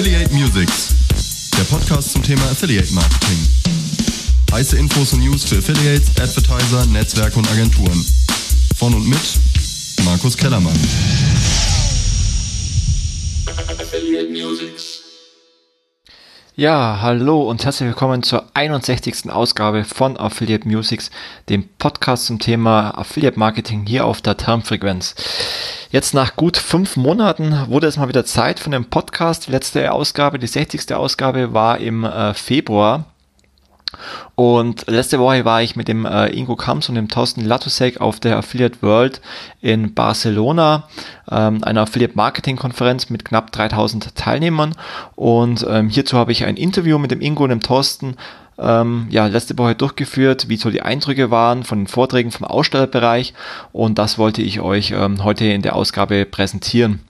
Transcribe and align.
Affiliate 0.00 0.32
Musics, 0.32 0.94
der 1.58 1.64
Podcast 1.64 2.12
zum 2.12 2.22
Thema 2.22 2.40
Affiliate 2.50 2.90
Marketing. 2.94 3.36
Heiße 4.50 4.78
Infos 4.78 5.12
und 5.12 5.20
News 5.20 5.44
für 5.44 5.58
Affiliates, 5.58 6.08
Advertiser, 6.18 6.86
Netzwerke 6.86 7.38
und 7.38 7.46
Agenturen. 7.50 8.02
Von 8.78 8.94
und 8.94 9.06
mit 9.06 9.20
Markus 10.06 10.38
Kellermann. 10.38 10.72
Affiliate 13.78 14.30
Musics. 14.30 14.89
Ja, 16.60 16.98
hallo 17.00 17.40
und 17.48 17.64
herzlich 17.64 17.88
willkommen 17.88 18.22
zur 18.22 18.44
61. 18.52 19.30
Ausgabe 19.30 19.82
von 19.84 20.18
Affiliate 20.18 20.68
Musics, 20.68 21.10
dem 21.48 21.66
Podcast 21.78 22.26
zum 22.26 22.38
Thema 22.38 22.90
Affiliate 22.98 23.38
Marketing 23.38 23.86
hier 23.86 24.04
auf 24.04 24.20
der 24.20 24.36
Termfrequenz. 24.36 25.14
Jetzt 25.90 26.12
nach 26.12 26.36
gut 26.36 26.58
fünf 26.58 26.98
Monaten 26.98 27.58
wurde 27.68 27.86
es 27.86 27.96
mal 27.96 28.08
wieder 28.08 28.26
Zeit 28.26 28.60
für 28.60 28.68
den 28.68 28.84
Podcast. 28.84 29.46
Die 29.46 29.52
letzte 29.52 29.90
Ausgabe, 29.90 30.38
die 30.38 30.46
60. 30.46 30.92
Ausgabe 30.92 31.54
war 31.54 31.78
im 31.78 32.04
äh, 32.04 32.34
Februar. 32.34 33.06
Und 34.34 34.86
letzte 34.88 35.18
Woche 35.18 35.44
war 35.44 35.62
ich 35.62 35.76
mit 35.76 35.88
dem 35.88 36.06
äh, 36.06 36.28
Ingo 36.28 36.56
Kams 36.56 36.88
und 36.88 36.94
dem 36.94 37.08
Thorsten 37.08 37.44
Latusek 37.44 38.00
auf 38.00 38.20
der 38.20 38.36
Affiliate 38.38 38.82
World 38.82 39.20
in 39.60 39.94
Barcelona, 39.94 40.88
ähm, 41.30 41.62
einer 41.64 41.82
Affiliate 41.82 42.14
Marketing 42.16 42.56
Konferenz 42.56 43.10
mit 43.10 43.24
knapp 43.24 43.52
3000 43.52 44.14
Teilnehmern. 44.14 44.74
Und 45.16 45.66
ähm, 45.68 45.88
hierzu 45.88 46.16
habe 46.16 46.32
ich 46.32 46.44
ein 46.44 46.56
Interview 46.56 46.98
mit 46.98 47.10
dem 47.10 47.20
Ingo 47.20 47.44
und 47.44 47.50
dem 47.50 47.60
Thorsten 47.60 48.16
ähm, 48.58 49.06
ja, 49.10 49.26
letzte 49.26 49.56
Woche 49.58 49.74
durchgeführt, 49.74 50.48
wie 50.48 50.56
so 50.56 50.70
die 50.70 50.82
Eindrücke 50.82 51.30
waren 51.30 51.64
von 51.64 51.80
den 51.80 51.86
Vorträgen 51.86 52.30
vom 52.30 52.46
Ausstellerbereich. 52.46 53.34
Und 53.72 53.98
das 53.98 54.18
wollte 54.18 54.42
ich 54.42 54.60
euch 54.60 54.92
ähm, 54.92 55.24
heute 55.24 55.46
in 55.46 55.62
der 55.62 55.74
Ausgabe 55.74 56.24
präsentieren. 56.26 57.00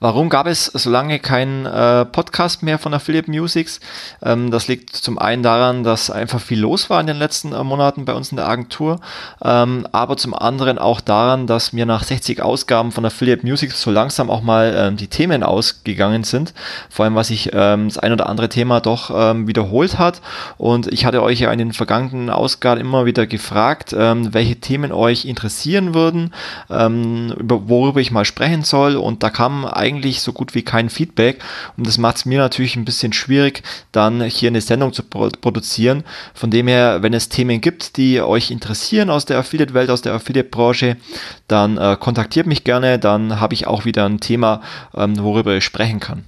Warum 0.00 0.28
gab 0.28 0.46
es 0.46 0.66
so 0.66 0.90
lange 0.90 1.18
keinen 1.18 1.66
äh, 1.66 2.04
Podcast 2.04 2.62
mehr 2.62 2.78
von 2.78 2.94
Affiliate 2.94 3.30
Musics? 3.30 3.80
Ähm, 4.22 4.50
das 4.50 4.68
liegt 4.68 4.94
zum 4.94 5.18
einen 5.18 5.42
daran, 5.42 5.84
dass 5.84 6.10
einfach 6.10 6.40
viel 6.40 6.60
los 6.60 6.90
war 6.90 7.00
in 7.00 7.06
den 7.06 7.16
letzten 7.16 7.52
äh, 7.52 7.64
Monaten 7.64 8.04
bei 8.04 8.12
uns 8.12 8.30
in 8.30 8.36
der 8.36 8.48
Agentur, 8.48 9.00
ähm, 9.42 9.86
aber 9.92 10.16
zum 10.16 10.34
anderen 10.34 10.78
auch 10.78 11.00
daran, 11.00 11.46
dass 11.46 11.72
mir 11.72 11.86
nach 11.86 12.04
60 12.04 12.42
Ausgaben 12.42 12.92
von 12.92 13.04
Affiliate 13.04 13.46
Musics 13.46 13.82
so 13.82 13.90
langsam 13.90 14.30
auch 14.30 14.42
mal 14.42 14.74
ähm, 14.76 14.96
die 14.96 15.08
Themen 15.08 15.42
ausgegangen 15.42 16.24
sind. 16.24 16.54
Vor 16.90 17.04
allem, 17.04 17.14
was 17.14 17.28
sich 17.28 17.50
ähm, 17.52 17.88
das 17.88 17.98
ein 17.98 18.12
oder 18.12 18.28
andere 18.28 18.48
Thema 18.48 18.80
doch 18.80 19.10
ähm, 19.14 19.46
wiederholt 19.46 19.98
hat. 19.98 20.20
Und 20.56 20.86
ich 20.92 21.04
hatte 21.04 21.22
euch 21.22 21.40
ja 21.40 21.52
in 21.52 21.58
den 21.58 21.72
vergangenen 21.72 22.30
Ausgaben 22.30 22.80
immer 22.80 23.06
wieder 23.06 23.26
gefragt, 23.26 23.94
ähm, 23.96 24.32
welche 24.32 24.56
Themen 24.56 24.92
euch 24.92 25.24
interessieren 25.24 25.94
würden, 25.94 26.32
über, 26.68 27.68
worüber 27.68 28.00
ich 28.00 28.10
mal 28.10 28.24
sprechen 28.24 28.62
soll. 28.62 28.96
Und 28.96 29.22
da 29.22 29.30
kam 29.30 29.47
kam 29.48 29.64
eigentlich 29.64 30.20
so 30.20 30.34
gut 30.34 30.54
wie 30.54 30.62
kein 30.62 30.90
Feedback 30.90 31.42
und 31.78 31.86
das 31.86 31.96
macht 31.96 32.16
es 32.16 32.26
mir 32.26 32.38
natürlich 32.38 32.76
ein 32.76 32.84
bisschen 32.84 33.14
schwierig, 33.14 33.62
dann 33.92 34.22
hier 34.22 34.50
eine 34.50 34.60
Sendung 34.60 34.92
zu 34.92 35.02
produzieren. 35.02 36.04
Von 36.34 36.50
dem 36.50 36.68
her, 36.68 36.98
wenn 37.00 37.14
es 37.14 37.30
Themen 37.30 37.62
gibt, 37.62 37.96
die 37.96 38.20
euch 38.20 38.50
interessieren 38.50 39.08
aus 39.08 39.24
der 39.24 39.38
Affiliate-Welt, 39.38 39.88
aus 39.88 40.02
der 40.02 40.12
Affiliate-Branche, 40.12 40.98
dann 41.46 41.78
äh, 41.78 41.96
kontaktiert 41.98 42.46
mich 42.46 42.64
gerne, 42.64 42.98
dann 42.98 43.40
habe 43.40 43.54
ich 43.54 43.66
auch 43.66 43.86
wieder 43.86 44.04
ein 44.04 44.20
Thema, 44.20 44.60
ähm, 44.94 45.18
worüber 45.18 45.56
ich 45.56 45.64
sprechen 45.64 46.00
kann. 46.00 46.24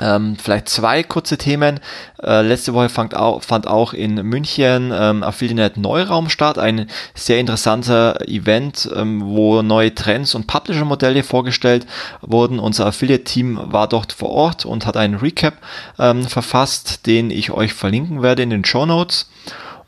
Ähm, 0.00 0.36
vielleicht 0.40 0.68
zwei 0.68 1.02
kurze 1.02 1.38
Themen. 1.38 1.80
Äh, 2.22 2.42
letzte 2.42 2.74
Woche 2.74 2.88
fand 2.88 3.16
auch, 3.16 3.42
fand 3.42 3.66
auch 3.66 3.92
in 3.92 4.14
München 4.14 4.92
ähm, 4.94 5.22
Affiliate 5.22 5.80
Neuraum 5.80 6.28
statt, 6.28 6.58
ein 6.58 6.88
sehr 7.14 7.40
interessanter 7.40 8.20
Event, 8.28 8.88
ähm, 8.94 9.22
wo 9.24 9.62
neue 9.62 9.94
Trends 9.94 10.34
und 10.34 10.46
Publisher-Modelle 10.46 11.22
vorgestellt 11.22 11.86
wurden. 12.20 12.58
Unser 12.60 12.86
Affiliate-Team 12.86 13.58
war 13.72 13.88
dort 13.88 14.12
vor 14.12 14.30
Ort 14.30 14.64
und 14.64 14.86
hat 14.86 14.96
einen 14.96 15.16
Recap 15.16 15.54
ähm, 15.98 16.24
verfasst, 16.24 17.06
den 17.06 17.30
ich 17.30 17.50
euch 17.50 17.72
verlinken 17.72 18.22
werde 18.22 18.42
in 18.42 18.50
den 18.50 18.64
Show 18.64 18.86
Notes. 18.86 19.28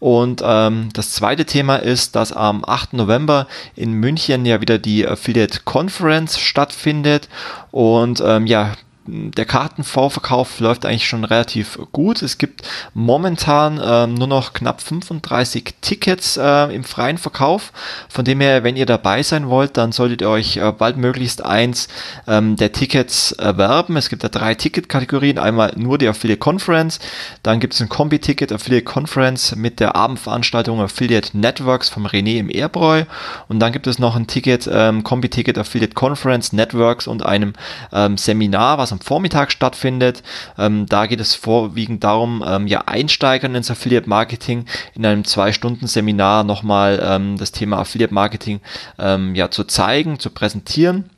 Und 0.00 0.43
ähm, 0.43 0.88
das 0.94 1.12
zweite 1.12 1.44
Thema 1.44 1.76
ist, 1.76 2.16
dass 2.16 2.32
am 2.32 2.65
8. 2.66 2.94
November 2.94 3.47
in 3.76 3.93
München 3.93 4.47
ja 4.47 4.62
wieder 4.62 4.78
die 4.78 5.06
Affiliate 5.06 5.60
Conference 5.65 6.38
stattfindet. 6.38 7.28
Und 7.70 8.22
ähm, 8.25 8.47
ja, 8.47 8.72
der 9.06 9.47
Kartenvorverkauf 9.47 10.61
läuft 10.61 10.84
eigentlich 10.84 11.09
schon 11.09 11.25
relativ 11.25 11.78
gut. 11.91 12.22
Es 12.22 12.38
gibt 12.38 12.62
momentan 12.93 13.81
ähm, 13.83 14.15
nur 14.15 14.27
noch 14.27 14.53
knapp 14.53 14.83
35 14.83 15.75
Tickets 15.81 16.37
äh, 16.37 16.75
im 16.75 16.84
freien 16.84 17.16
Verkauf. 17.16 17.72
Von 18.09 18.25
dem 18.25 18.41
her, 18.41 18.62
wenn 18.62 18.77
ihr 18.77 18.87
dabei 18.87 19.22
sein 19.22 19.49
wollt, 19.49 19.77
dann 19.77 19.93
solltet 19.93 20.21
ihr 20.21 20.28
euch 20.28 20.59
äh, 20.59 20.72
bald 20.72 20.99
möglichst 20.99 21.44
eins 21.44 21.88
ähm, 22.27 22.56
der 22.56 22.72
Tickets 22.72 23.33
erwerben. 23.33 23.97
Es 23.97 24.11
gibt 24.11 24.22
da 24.22 24.28
drei 24.28 24.55
Ticketkategorien. 24.55 25.38
Einmal 25.38 25.72
nur 25.77 25.97
die 25.97 26.06
Affiliate 26.09 26.38
Conference, 26.38 27.00
dann 27.43 27.59
gibt 27.59 27.75
es 27.75 27.81
ein 27.81 27.88
Kombi-Ticket 27.88 28.53
Affiliate 28.53 28.84
Conference 28.84 29.56
mit 29.56 29.81
der 29.81 29.97
Abendveranstaltung 29.97 30.81
Affiliate 30.81 31.37
Networks 31.37 31.88
vom 31.88 32.06
René 32.06 32.38
im 32.38 32.50
Ehrbräu 32.50 33.05
und 33.49 33.61
dann 33.61 33.72
gibt 33.72 33.87
es 33.87 33.99
noch 33.99 34.15
ein 34.15 34.27
Ticket, 34.27 34.69
ähm, 34.71 35.03
Kombi-Ticket 35.05 35.59
Affiliate 35.59 35.94
Conference 35.94 36.53
Networks 36.53 37.06
und 37.06 37.25
einem 37.25 37.55
ähm, 37.93 38.17
Seminar, 38.17 38.78
was 38.78 38.89
am 38.92 39.00
Vormittag 39.00 39.52
stattfindet. 39.52 40.22
Ähm, 40.58 40.86
da 40.86 41.06
geht 41.06 41.20
es 41.20 41.34
vorwiegend 41.34 42.04
darum, 42.04 42.44
ähm, 42.46 42.66
ja, 42.66 42.82
Einsteigern 42.86 43.54
ins 43.54 43.70
Affiliate 43.70 44.08
Marketing 44.08 44.64
in 44.94 45.04
einem 45.04 45.24
Zwei-Stunden-Seminar 45.24 46.44
nochmal 46.44 47.00
ähm, 47.02 47.36
das 47.36 47.52
Thema 47.52 47.78
Affiliate 47.78 48.14
Marketing 48.14 48.60
ähm, 48.98 49.34
ja, 49.34 49.50
zu 49.50 49.64
zeigen, 49.64 50.18
zu 50.18 50.30
präsentieren. 50.30 51.09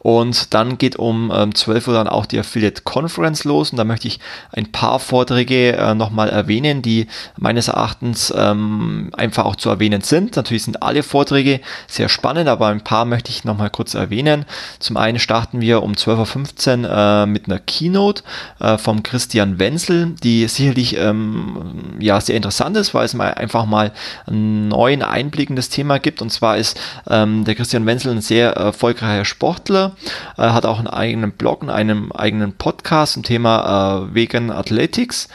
Und 0.00 0.54
dann 0.54 0.78
geht 0.78 0.96
um 0.96 1.32
ähm, 1.34 1.54
12 1.54 1.88
Uhr 1.88 1.94
dann 1.94 2.08
auch 2.08 2.26
die 2.26 2.38
Affiliate 2.38 2.82
Conference 2.82 3.44
los 3.44 3.70
und 3.70 3.76
da 3.76 3.84
möchte 3.84 4.08
ich 4.08 4.20
ein 4.52 4.72
paar 4.72 4.98
Vorträge 4.98 5.76
äh, 5.76 5.94
nochmal 5.94 6.28
erwähnen, 6.28 6.82
die 6.82 7.06
meines 7.36 7.68
Erachtens 7.68 8.32
ähm, 8.36 9.10
einfach 9.16 9.44
auch 9.44 9.56
zu 9.56 9.68
erwähnen 9.68 10.00
sind. 10.00 10.36
Natürlich 10.36 10.64
sind 10.64 10.82
alle 10.82 11.02
Vorträge 11.02 11.60
sehr 11.86 12.08
spannend, 12.08 12.48
aber 12.48 12.68
ein 12.68 12.82
paar 12.82 13.04
möchte 13.04 13.30
ich 13.30 13.44
nochmal 13.44 13.70
kurz 13.70 13.94
erwähnen. 13.94 14.44
Zum 14.78 14.96
einen 14.96 15.18
starten 15.18 15.60
wir 15.60 15.82
um 15.82 15.92
12.15 15.92 16.84
Uhr 16.84 16.90
äh, 16.90 17.26
mit 17.26 17.46
einer 17.46 17.58
Keynote 17.58 18.22
äh, 18.58 18.78
vom 18.78 19.02
Christian 19.02 19.58
Wenzel, 19.58 20.14
die 20.22 20.46
sicherlich 20.48 20.96
ähm, 20.96 21.96
ja 22.00 22.20
sehr 22.20 22.36
interessant 22.36 22.76
ist, 22.76 22.94
weil 22.94 23.04
es 23.04 23.14
mal 23.14 23.34
einfach 23.34 23.66
mal 23.66 23.92
einen 24.26 24.68
neuen 24.68 25.02
Einblick 25.02 25.50
in 25.50 25.56
das 25.56 25.68
Thema 25.68 25.98
gibt. 25.98 26.22
Und 26.22 26.30
zwar 26.30 26.56
ist 26.56 26.78
ähm, 27.08 27.44
der 27.44 27.54
Christian 27.54 27.86
Wenzel 27.86 28.12
ein 28.12 28.20
sehr 28.20 28.52
erfolgreicher 28.52 29.24
Sport 29.24 29.59
Sportler, 29.60 29.92
äh, 30.38 30.42
hat 30.42 30.64
auch 30.64 30.78
einen 30.78 30.88
eigenen 30.88 31.32
Blog 31.32 31.62
und 31.62 31.70
einen 31.70 32.12
eigenen 32.12 32.54
Podcast 32.54 33.14
zum 33.14 33.22
Thema 33.22 34.06
äh, 34.08 34.14
Vegan 34.14 34.50
Athletics. 34.50 35.28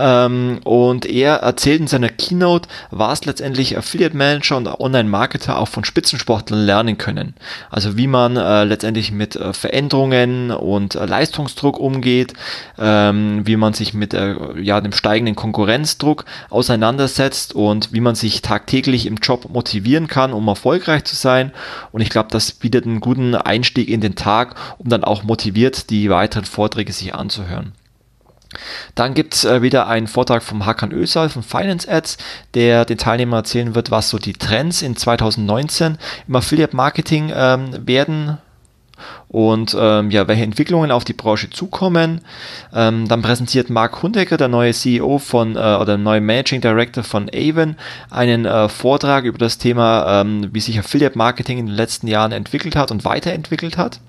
Ähm, 0.00 0.60
und 0.64 1.04
er 1.04 1.36
erzählt 1.36 1.80
in 1.80 1.86
seiner 1.86 2.08
Keynote, 2.08 2.68
was 2.90 3.26
letztendlich 3.26 3.76
Affiliate 3.76 4.16
Manager 4.16 4.56
und 4.56 4.66
Online-Marketer 4.66 5.58
auch 5.58 5.68
von 5.68 5.84
Spitzensportlern 5.84 6.64
lernen 6.64 6.96
können. 6.96 7.34
Also 7.68 7.98
wie 7.98 8.06
man 8.06 8.36
äh, 8.36 8.64
letztendlich 8.64 9.12
mit 9.12 9.36
äh, 9.36 9.52
Veränderungen 9.52 10.50
und 10.50 10.94
äh, 10.94 11.04
Leistungsdruck 11.04 11.78
umgeht, 11.78 12.32
ähm, 12.78 13.46
wie 13.46 13.56
man 13.56 13.74
sich 13.74 13.92
mit 13.92 14.14
äh, 14.14 14.34
ja, 14.58 14.80
dem 14.80 14.92
steigenden 14.92 15.36
Konkurrenzdruck 15.36 16.24
auseinandersetzt 16.48 17.54
und 17.54 17.92
wie 17.92 18.00
man 18.00 18.14
sich 18.14 18.40
tagtäglich 18.40 19.04
im 19.04 19.16
Job 19.16 19.50
motivieren 19.50 20.06
kann, 20.08 20.32
um 20.32 20.48
erfolgreich 20.48 21.04
zu 21.04 21.14
sein. 21.14 21.52
Und 21.92 22.00
ich 22.00 22.08
glaube, 22.08 22.28
das 22.30 22.52
bietet 22.52 22.86
einen 22.86 23.00
guten 23.00 23.34
Einstieg 23.34 23.90
in 23.90 24.00
den 24.00 24.14
Tag, 24.14 24.54
um 24.78 24.88
dann 24.88 25.04
auch 25.04 25.24
motiviert 25.24 25.90
die 25.90 26.08
weiteren 26.08 26.46
Vorträge 26.46 26.92
sich 26.92 27.14
anzuhören. 27.14 27.72
Dann 28.94 29.14
gibt 29.14 29.34
es 29.34 29.44
äh, 29.44 29.62
wieder 29.62 29.86
einen 29.86 30.06
Vortrag 30.06 30.42
vom 30.42 30.66
Hakan 30.66 30.92
Ösal 30.92 31.28
von 31.28 31.42
Finance 31.42 31.90
Ads, 31.90 32.18
der 32.54 32.84
den 32.84 32.98
Teilnehmern 32.98 33.40
erzählen 33.40 33.74
wird, 33.74 33.90
was 33.90 34.10
so 34.10 34.18
die 34.18 34.32
Trends 34.32 34.82
in 34.82 34.96
2019 34.96 35.98
im 36.28 36.36
Affiliate 36.36 36.76
Marketing 36.76 37.32
ähm, 37.34 37.86
werden 37.86 38.38
und 39.28 39.76
ähm, 39.78 40.10
ja, 40.10 40.26
welche 40.28 40.42
Entwicklungen 40.42 40.90
auf 40.90 41.04
die 41.04 41.12
Branche 41.12 41.50
zukommen. 41.50 42.20
Ähm, 42.74 43.06
dann 43.08 43.22
präsentiert 43.22 43.70
Mark 43.70 44.02
Hundecker, 44.02 44.36
der 44.36 44.48
neue 44.48 44.72
CEO 44.72 45.18
von 45.18 45.56
äh, 45.56 45.58
oder 45.58 45.96
neue 45.96 46.20
Managing 46.20 46.60
Director 46.60 47.04
von 47.04 47.30
Avon, 47.32 47.76
einen 48.10 48.44
äh, 48.44 48.68
Vortrag 48.68 49.24
über 49.24 49.38
das 49.38 49.58
Thema, 49.58 50.20
ähm, 50.20 50.48
wie 50.52 50.60
sich 50.60 50.78
Affiliate 50.78 51.16
Marketing 51.16 51.58
in 51.58 51.66
den 51.66 51.76
letzten 51.76 52.08
Jahren 52.08 52.32
entwickelt 52.32 52.76
hat 52.76 52.90
und 52.90 53.04
weiterentwickelt 53.04 53.76
hat. 53.76 54.00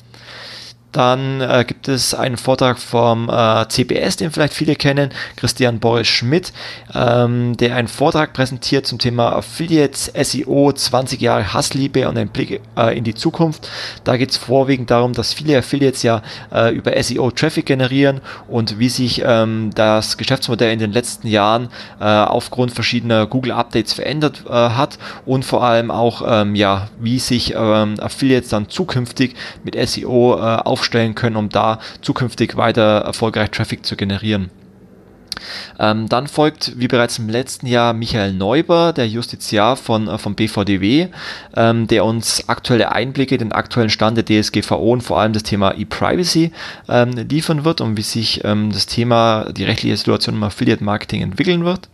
Dann 0.92 1.40
äh, 1.40 1.64
gibt 1.66 1.88
es 1.88 2.14
einen 2.14 2.38
Vortrag 2.38 2.78
vom 2.78 3.30
äh, 3.30 3.66
CBS, 3.70 4.18
den 4.18 4.32
vielleicht 4.32 4.54
viele 4.54 4.76
kennen, 4.76 5.12
Christian 5.38 5.80
Boris 5.80 6.08
Schmidt, 6.08 6.52
ähm, 6.94 7.56
der 7.56 7.76
einen 7.76 7.88
Vortrag 7.88 8.34
präsentiert 8.34 8.86
zum 8.86 9.00
Thema 9.00 9.34
Affiliates, 9.34 10.12
SEO, 10.22 10.74
20 10.74 11.22
Jahre 11.22 11.54
Hassliebe 11.54 12.10
und 12.10 12.18
ein 12.18 12.28
Blick 12.28 12.62
äh, 12.78 12.98
in 12.98 13.06
die 13.06 13.16
Zukunft. 13.16 13.70
Da 14.04 14.18
geht 14.18 14.32
es 14.32 14.38
vorwiegend 14.38 14.92
darum, 14.92 15.14
dass 15.14 15.34
viele 15.34 15.58
Affiliates 15.58 16.04
ja 16.04 16.22
äh, 16.54 16.76
über 16.76 17.02
SEO 17.02 17.32
Traffic 17.32 17.68
generieren 17.68 18.20
und 18.50 18.78
wie 18.78 18.90
sich 18.90 19.22
ähm, 19.26 19.70
das 19.74 20.18
Geschäftsmodell 20.18 20.74
in 20.74 20.80
den 20.80 20.92
letzten 20.92 21.28
Jahren 21.28 21.70
äh, 22.02 22.04
aufgrund 22.04 22.74
verschiedener 22.74 23.28
Google 23.28 23.54
Updates 23.54 23.94
verändert 23.94 24.44
äh, 24.46 24.52
hat 24.52 24.98
und 25.26 25.46
vor 25.46 25.64
allem 25.64 25.90
auch 25.90 26.22
ähm, 26.28 26.56
ja, 26.56 26.90
wie 27.00 27.20
sich 27.20 27.54
ähm, 27.56 27.98
Affiliates 28.00 28.50
dann 28.50 28.68
zukünftig 28.68 29.36
mit 29.64 29.78
SEO 29.88 30.34
auf 30.34 30.81
aufstellen 30.82 31.14
können, 31.14 31.36
um 31.36 31.50
da 31.50 31.80
zukünftig 32.02 32.58
weiter 32.58 33.02
erfolgreich 33.06 33.52
Traffic 33.52 33.86
zu 33.86 33.96
generieren. 33.96 34.50
Ähm, 35.80 36.08
dann 36.10 36.28
folgt, 36.28 36.74
wie 36.80 36.88
bereits 36.88 37.18
im 37.18 37.30
letzten 37.30 37.66
Jahr, 37.66 37.94
Michael 37.94 38.34
Neuber, 38.34 38.94
der 38.94 39.08
Justiziar 39.08 39.76
von, 39.76 40.08
äh, 40.08 40.18
vom 40.18 40.36
BVDW, 40.36 41.08
ähm, 41.56 41.88
der 41.88 42.06
uns 42.06 42.48
aktuelle 42.48 42.92
Einblicke, 42.92 43.38
den 43.38 43.52
aktuellen 43.52 43.90
Stand 43.90 44.18
der 44.18 44.26
DSGVO 44.26 44.92
und 44.92 45.02
vor 45.02 45.20
allem 45.20 45.34
das 45.34 45.44
Thema 45.44 45.74
E-Privacy 45.76 46.52
ähm, 46.90 47.12
liefern 47.12 47.64
wird 47.64 47.82
und 47.82 47.98
wie 47.98 48.04
sich 48.04 48.44
ähm, 48.44 48.72
das 48.72 48.86
Thema, 48.86 49.52
die 49.52 49.64
rechtliche 49.64 49.98
Situation 49.98 50.36
im 50.36 50.44
Affiliate 50.44 50.84
Marketing 50.84 51.22
entwickeln 51.22 51.64
wird. 51.64 51.90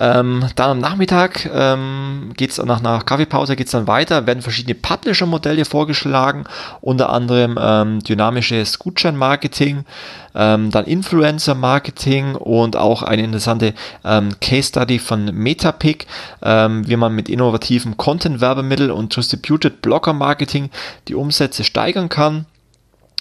Ähm, 0.00 0.46
dann 0.56 0.70
am 0.70 0.78
Nachmittag 0.78 1.48
ähm, 1.52 2.32
geht 2.34 2.50
es 2.50 2.58
nach 2.58 2.80
einer 2.80 3.00
Kaffeepause 3.02 3.54
geht's 3.54 3.72
dann 3.72 3.86
weiter, 3.86 4.26
werden 4.26 4.40
verschiedene 4.42 4.74
Publisher-Modelle 4.74 5.66
vorgeschlagen, 5.66 6.44
unter 6.80 7.10
anderem 7.10 7.58
ähm, 7.60 7.98
dynamisches 8.00 8.78
Gutschein-Marketing, 8.78 9.84
ähm, 10.34 10.70
dann 10.70 10.86
Influencer-Marketing 10.86 12.34
und 12.34 12.76
auch 12.76 13.02
eine 13.02 13.22
interessante 13.22 13.74
ähm, 14.02 14.30
Case-Study 14.40 14.98
von 14.98 15.26
Metapic, 15.26 16.06
ähm, 16.42 16.88
wie 16.88 16.96
man 16.96 17.14
mit 17.14 17.28
innovativen 17.28 17.98
Content-Werbemittel 17.98 18.90
und 18.90 19.14
Distributed 19.14 19.82
Blogger-Marketing 19.82 20.70
die 21.08 21.14
Umsätze 21.14 21.62
steigern 21.62 22.08
kann. 22.08 22.46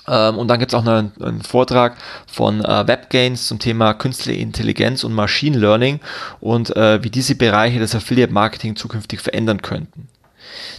Ähm, 0.10 0.38
und 0.38 0.48
dann 0.48 0.60
gibt 0.60 0.74
es 0.74 0.78
auch 0.78 0.84
noch 0.84 0.94
einen, 0.94 1.42
Vortrag 1.42 1.98
von 2.28 2.64
äh, 2.64 2.88
WebGains 2.88 3.48
zum 3.48 3.60
Thema 3.60 3.94
künstliche 3.94 4.40
Intelligenz 4.40 5.04
und 5.04 5.14
Machine 5.14 5.58
Learning 5.58 6.00
und 6.40 6.76
äh, 6.76 7.04
wie 7.04 7.10
diese 7.10 7.36
Bereiche 7.36 7.80
des 7.80 7.96
Affiliate 7.96 8.34
Marketing 8.34 8.76
zukünftig 8.76 9.22
verändern 9.22 9.62
könnten. 9.62 10.08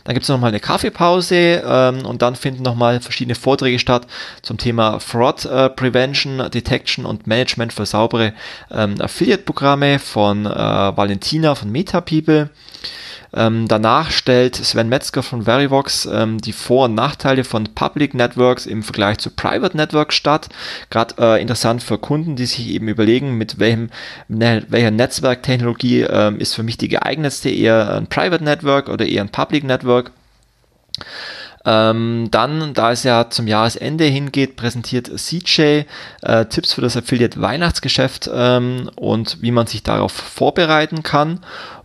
Dann 0.05 0.15
gibt 0.15 0.25
es 0.25 0.29
nochmal 0.29 0.49
eine 0.49 0.61
Kaffeepause 0.61 1.63
ähm, 1.65 2.05
und 2.05 2.23
dann 2.23 2.35
finden 2.35 2.63
nochmal 2.63 3.01
verschiedene 3.01 3.35
Vorträge 3.35 3.79
statt 3.79 4.07
zum 4.43 4.59
Thema 4.59 4.99
Fraud 4.99 5.45
äh, 5.45 5.69
Prevention, 5.71 6.51
Detection 6.51 7.07
und 7.07 7.27
Management 7.27 7.73
für 7.73 7.87
saubere 7.87 8.33
ähm, 8.71 9.01
Affiliate-Programme 9.01 9.99
von 9.99 10.47
äh, 10.47 10.51
Valentina 10.51 11.55
von 11.55 11.71
MetaPeople. 11.71 12.51
Ähm, 13.33 13.69
danach 13.69 14.11
stellt 14.11 14.57
Sven 14.57 14.89
Metzger 14.89 15.23
von 15.23 15.43
Verivox 15.45 16.07
ähm, 16.07 16.41
die 16.41 16.53
Vor- 16.53 16.87
und 16.87 16.95
Nachteile 16.95 17.45
von 17.45 17.65
Public 17.75 18.15
Networks 18.15 18.67
im 18.67 18.83
Vergleich 18.83 19.19
zu 19.19 19.31
Private 19.31 19.77
Networks 19.77 20.17
statt. 20.17 20.49
Gerade 20.91 21.15
äh, 21.19 21.41
interessant 21.41 21.83
für 21.83 21.99
Kunden, 21.99 22.37
die 22.37 22.47
sich 22.47 22.69
eben 22.69 22.89
überlegen, 22.89 23.39
mit 23.39 23.59
welchem, 23.59 23.91
ne, 24.29 24.65
welcher 24.69 24.91
Netzwerktechnologie 24.91 26.03
ähm, 26.03 26.39
ist 26.39 26.55
für 26.55 26.63
mich 26.63 26.79
die 26.79 26.89
geeignetste, 26.89 27.51
eher 27.51 27.95
ein 27.95 28.09
Private 28.09 28.43
Network 28.43 28.89
oder 28.89 29.07
eher 29.07 29.23
ein 29.23 29.31
Public 29.31 29.65
Network. 29.65 30.11
Ähm, 31.67 32.29
dann, 32.31 32.73
da 32.73 32.93
es 32.93 33.05
ja 33.05 33.29
zum 33.29 33.47
Jahresende 33.47 34.05
hingeht, 34.05 34.57
präsentiert 34.57 35.11
CJ 35.15 35.83
äh, 36.23 36.47
Tipps 36.47 36.73
für 36.73 36.81
das 36.81 36.97
Affiliate 36.97 37.41
Weihnachtsgeschäft 37.41 38.31
ähm, 38.33 38.91
und 38.97 39.43
wie 39.43 39.51
man 39.51 39.67
sich 39.67 39.83
darauf 39.83 40.13
vorbereiten 40.13 41.03
kann. 41.03 41.41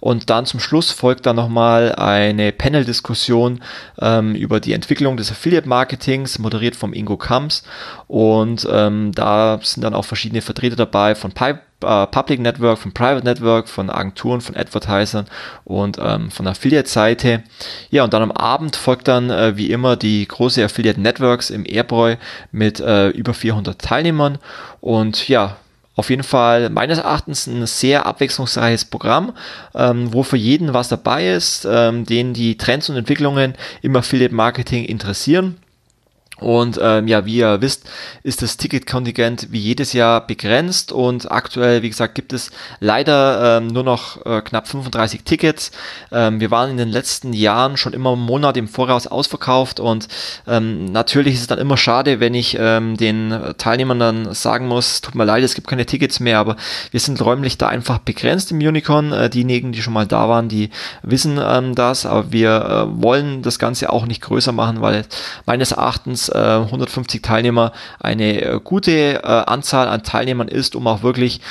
Und 0.06 0.30
dann 0.30 0.46
zum 0.46 0.60
Schluss 0.60 0.92
folgt 0.92 1.26
dann 1.26 1.36
nochmal 1.36 1.96
eine 1.96 2.52
Panel-Diskussion 2.52 3.62
ähm, 4.00 4.36
über 4.36 4.60
die 4.60 4.74
Entwicklung 4.74 5.18
des 5.18 5.32
Affiliate-Marketings, 5.32 6.38
moderiert 6.38 6.76
vom 6.76 6.94
Ingo 6.94 7.18
Kamps. 7.18 7.64
Und 8.06 8.68
ähm, 8.72 9.14
da 9.16 9.60
sind 9.64 9.82
dann 9.82 9.96
auch 9.96 10.06
verschiedene 10.06 10.44
Vertreter 10.44 10.76
dabei 10.76 11.16
von 11.16 11.32
Pipe 11.32 11.62
äh, 11.84 12.06
Public 12.06 12.40
Network, 12.40 12.78
von 12.78 12.92
Private 12.94 13.26
Network, 13.26 13.68
von 13.68 13.90
Agenturen, 13.90 14.42
von 14.42 14.56
Advertisern 14.56 15.26
und 15.64 15.98
ähm, 16.00 16.30
von 16.30 16.46
Affiliate-Seite. 16.46 17.42
Ja, 17.90 18.04
und 18.04 18.14
dann 18.14 18.22
am 18.22 18.32
Abend 18.32 18.76
folgt 18.76 19.08
dann 19.08 19.32
äh, 19.32 19.58
wie 19.58 19.72
immer 19.72 19.96
die 19.96 20.28
große 20.28 20.64
Affiliate 20.64 21.02
Networks 21.02 21.50
im 21.50 21.66
Airbräu 21.66 22.18
mit 22.52 22.80
äh, 22.80 23.10
über 23.10 23.34
400 23.34 23.82
Teilnehmern. 23.82 24.38
Und 24.82 25.28
ja, 25.28 25.58
auf 25.96 26.10
jeden 26.10 26.24
Fall 26.24 26.70
meines 26.70 26.98
Erachtens 26.98 27.48
ein 27.48 27.66
sehr 27.66 28.06
abwechslungsreiches 28.06 28.86
Programm, 28.86 29.34
ähm, 29.74 30.14
wo 30.14 30.24
für 30.24 30.38
jeden 30.38 30.74
was 30.74 30.90
dabei 30.90 31.30
ist, 31.30 31.66
ähm, 31.70 32.06
den 32.06 32.34
die 32.34 32.58
Trends 32.58 32.90
und 32.90 32.98
Entwicklungen 32.98 33.56
im 33.82 33.96
Affiliate 33.96 34.36
Marketing 34.36 34.86
interessieren. 34.86 35.58
Und 36.40 36.78
ähm, 36.82 37.08
ja, 37.08 37.26
wie 37.26 37.38
ihr 37.38 37.62
wisst, 37.62 37.86
ist 38.24 38.42
das 38.42 38.58
Ticketkontingent 38.58 39.48
wie 39.52 39.60
jedes 39.60 39.94
Jahr 39.94 40.26
begrenzt 40.26 40.92
und 40.92 41.32
aktuell, 41.32 41.82
wie 41.82 41.90
gesagt, 41.90 42.14
gibt 42.14 42.34
es 42.34 42.52
leider 42.82 43.58
ähm, 43.58 43.68
nur 43.68 43.84
noch 43.84 44.26
äh, 44.26 44.42
knapp 44.42 44.68
35 44.68 45.24
Tickets. 45.24 45.72
Ähm, 46.12 46.42
wir 46.42 46.52
waren 46.52 46.72
in 46.72 46.78
den 46.78 46.90
letzten 46.90 47.32
Jahren 47.32 47.78
schon 47.78 47.94
immer 47.94 48.12
einen 48.12 48.22
Monat 48.22 48.58
im 48.58 48.68
Voraus 48.68 49.08
ausverkauft 49.08 49.80
und 49.80 50.10
ähm, 50.46 50.86
natürlich 50.86 51.36
ist 51.36 51.42
es 51.42 51.48
dann 51.48 51.60
immer 51.60 51.78
schade, 51.78 52.20
wenn 52.20 52.34
ich 52.34 52.58
ähm, 52.60 52.98
den 52.98 53.34
Teilnehmern 53.58 54.00
dann 54.00 54.34
sagen 54.34 54.68
muss, 54.68 55.00
tut 55.00 55.16
mir 55.16 55.24
leid, 55.24 55.44
es 55.44 55.56
gibt 55.56 55.68
keine 55.68 55.86
Tickets 55.86 56.20
mehr, 56.20 56.40
aber 56.40 56.58
wir 56.92 57.00
sind 57.00 57.24
räumlich 57.24 57.58
da 57.58 57.68
einfach 57.68 58.00
begrenzt 58.00 58.52
im 58.52 58.58
Unicorn. 58.58 59.14
Äh, 59.14 59.30
diejenigen, 59.30 59.72
die 59.72 59.82
schon 59.82 59.94
mal 59.94 60.06
da 60.06 60.28
waren, 60.28 60.50
die 60.50 60.70
wissen 61.02 61.40
ähm, 61.42 61.76
das, 61.76 62.06
aber 62.06 62.32
wir 62.34 62.50
äh, 62.50 63.02
wollen 63.02 63.42
das 63.42 63.58
Ganze 63.58 63.92
auch 63.92 64.06
nicht 64.06 64.22
größer 64.22 64.52
machen, 64.52 64.82
weil 64.82 65.06
meines 65.46 65.72
Erachtens 65.72 66.25
150 66.30 67.20
äh, 67.20 67.22
Teilnehmer 67.22 67.72
eine 68.00 68.42
äh, 68.42 68.60
gute 68.64 69.16
äh, 69.16 69.22
Anzahl 69.22 69.88
an 69.88 70.04
Teilnehmern 70.04 70.48
ist, 70.48 70.76
um 70.76 70.88
auch 70.88 71.04
wirklich 71.04 71.42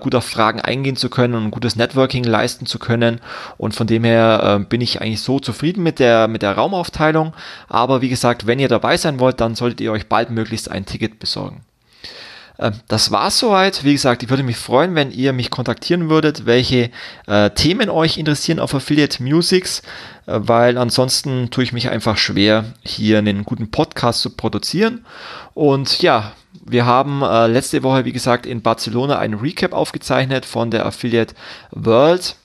gut 0.00 0.14
auf 0.14 0.24
Fragen 0.24 0.60
eingehen 0.60 0.96
zu 0.96 1.08
können 1.10 1.34
und 1.34 1.50
gutes 1.50 1.76
Networking 1.76 2.24
leisten 2.24 2.66
zu 2.66 2.78
können. 2.78 3.20
Und 3.56 3.74
von 3.74 3.86
dem 3.86 4.04
her 4.04 4.64
bin 4.68 4.80
ich 4.80 5.00
eigentlich 5.00 5.20
so 5.20 5.38
zufrieden 5.38 5.82
mit 5.82 5.98
der, 5.98 6.28
mit 6.28 6.42
der 6.42 6.52
Raumaufteilung. 6.52 7.32
Aber 7.68 8.00
wie 8.00 8.08
gesagt, 8.08 8.46
wenn 8.46 8.58
ihr 8.58 8.68
dabei 8.68 8.96
sein 8.96 9.20
wollt, 9.20 9.40
dann 9.40 9.54
solltet 9.54 9.80
ihr 9.80 9.92
euch 9.92 10.08
bald 10.08 10.30
möglichst 10.30 10.70
ein 10.70 10.86
Ticket 10.86 11.18
besorgen. 11.18 11.62
Ähm, 12.60 12.74
das 12.88 13.10
war's 13.10 13.38
soweit. 13.38 13.84
Wie 13.84 13.92
gesagt, 13.92 14.22
ich 14.22 14.28
würde 14.28 14.42
mich 14.42 14.58
freuen, 14.58 14.94
wenn 14.94 15.10
ihr 15.10 15.32
mich 15.32 15.50
kontaktieren 15.50 16.10
würdet, 16.10 16.46
welche 16.46 16.90
äh, 17.26 17.50
Themen 17.50 17.88
euch 17.88 18.18
interessieren 18.18 18.60
auf 18.60 18.74
Affiliate 18.74 19.22
Musics, 19.22 19.80
äh, 20.26 20.38
weil 20.42 20.76
ansonsten 20.76 21.50
tue 21.50 21.64
ich 21.64 21.72
mich 21.72 21.88
einfach 21.88 22.18
schwer, 22.18 22.66
hier 22.84 23.18
einen 23.18 23.44
guten 23.44 23.70
Podcast 23.70 24.20
zu 24.20 24.30
produzieren. 24.30 25.06
Und 25.54 26.02
ja, 26.02 26.32
wir 26.64 26.84
haben 26.84 27.22
äh, 27.22 27.46
letzte 27.46 27.82
Woche, 27.82 28.04
wie 28.04 28.12
gesagt, 28.12 28.44
in 28.44 28.60
Barcelona 28.60 29.18
ein 29.18 29.34
Recap 29.34 29.72
aufgezeichnet 29.72 30.44
von 30.44 30.70
der 30.70 30.84
Affiliate 30.84 31.34
World. 31.70 32.36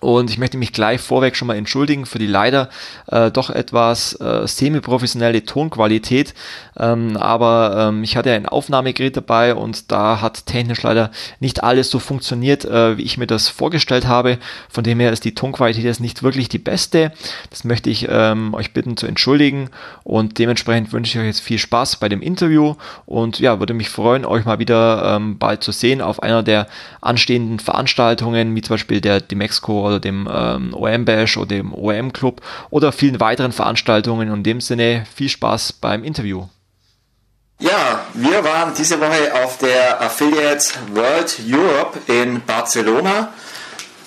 Und 0.00 0.30
ich 0.30 0.38
möchte 0.38 0.56
mich 0.56 0.72
gleich 0.72 1.00
vorweg 1.00 1.36
schon 1.36 1.48
mal 1.48 1.56
entschuldigen 1.56 2.06
für 2.06 2.18
die 2.18 2.26
leider 2.26 2.68
äh, 3.06 3.30
doch 3.30 3.50
etwas 3.50 4.14
äh, 4.20 4.46
semi-professionelle 4.46 5.44
Tonqualität. 5.44 6.34
Ähm, 6.78 7.16
aber 7.16 7.88
ähm, 7.88 8.04
ich 8.04 8.16
hatte 8.16 8.32
ein 8.32 8.46
Aufnahmegerät 8.46 9.16
dabei 9.16 9.54
und 9.54 9.90
da 9.90 10.20
hat 10.20 10.46
technisch 10.46 10.82
leider 10.82 11.10
nicht 11.40 11.62
alles 11.62 11.90
so 11.90 11.98
funktioniert, 11.98 12.64
äh, 12.64 12.96
wie 12.96 13.02
ich 13.02 13.18
mir 13.18 13.26
das 13.26 13.48
vorgestellt 13.48 14.06
habe. 14.06 14.38
Von 14.68 14.84
dem 14.84 15.00
her 15.00 15.12
ist 15.12 15.24
die 15.24 15.34
Tonqualität 15.34 15.84
jetzt 15.84 16.00
nicht 16.00 16.22
wirklich 16.22 16.48
die 16.48 16.58
beste. 16.58 17.12
Das 17.50 17.64
möchte 17.64 17.90
ich 17.90 18.06
ähm, 18.08 18.54
euch 18.54 18.72
bitten 18.72 18.96
zu 18.96 19.06
entschuldigen. 19.06 19.70
Und 20.04 20.38
dementsprechend 20.38 20.92
wünsche 20.92 21.18
ich 21.18 21.20
euch 21.20 21.26
jetzt 21.26 21.40
viel 21.40 21.58
Spaß 21.58 21.96
bei 21.96 22.08
dem 22.08 22.22
Interview 22.22 22.74
und 23.06 23.38
ja, 23.40 23.58
würde 23.58 23.74
mich 23.74 23.88
freuen, 23.88 24.24
euch 24.24 24.44
mal 24.44 24.58
wieder 24.58 25.16
ähm, 25.16 25.38
bald 25.38 25.62
zu 25.64 25.72
sehen 25.72 26.00
auf 26.00 26.22
einer 26.22 26.42
der 26.42 26.66
anstehenden 27.00 27.58
Veranstaltungen, 27.58 28.54
wie 28.54 28.62
zum 28.62 28.74
Beispiel 28.74 29.00
der 29.00 29.20
Demexco 29.20 29.87
oder 29.88 30.00
dem 30.00 30.28
ähm, 30.32 30.74
OM 30.74 31.04
Bash 31.04 31.36
oder 31.36 31.48
dem 31.48 31.74
OM 31.74 32.12
Club 32.12 32.40
oder 32.70 32.92
vielen 32.92 33.20
weiteren 33.20 33.52
Veranstaltungen. 33.52 34.30
Und 34.30 34.38
in 34.38 34.44
dem 34.44 34.60
Sinne 34.60 35.04
viel 35.14 35.28
Spaß 35.28 35.72
beim 35.74 36.04
Interview. 36.04 36.46
Ja, 37.60 38.06
wir 38.14 38.44
waren 38.44 38.72
diese 38.76 39.00
Woche 39.00 39.34
auf 39.44 39.58
der 39.58 40.00
Affiliate 40.00 40.64
World 40.94 41.40
Europe 41.50 41.98
in 42.06 42.40
Barcelona. 42.46 43.32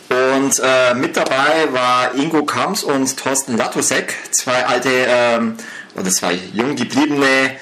Und 0.10 0.62
äh, 0.64 0.94
mit 0.94 1.16
dabei 1.18 1.68
war 1.72 2.16
Ingo 2.16 2.44
Kamps 2.44 2.84
und 2.84 3.18
Thorsten 3.18 3.58
Latusek, 3.58 4.14
zwei 4.32 4.66
alte 4.66 4.90
ähm, 4.90 5.56
oder 5.96 6.10
zwei 6.10 6.38
jung 6.54 6.76
gebliebene 6.76 7.56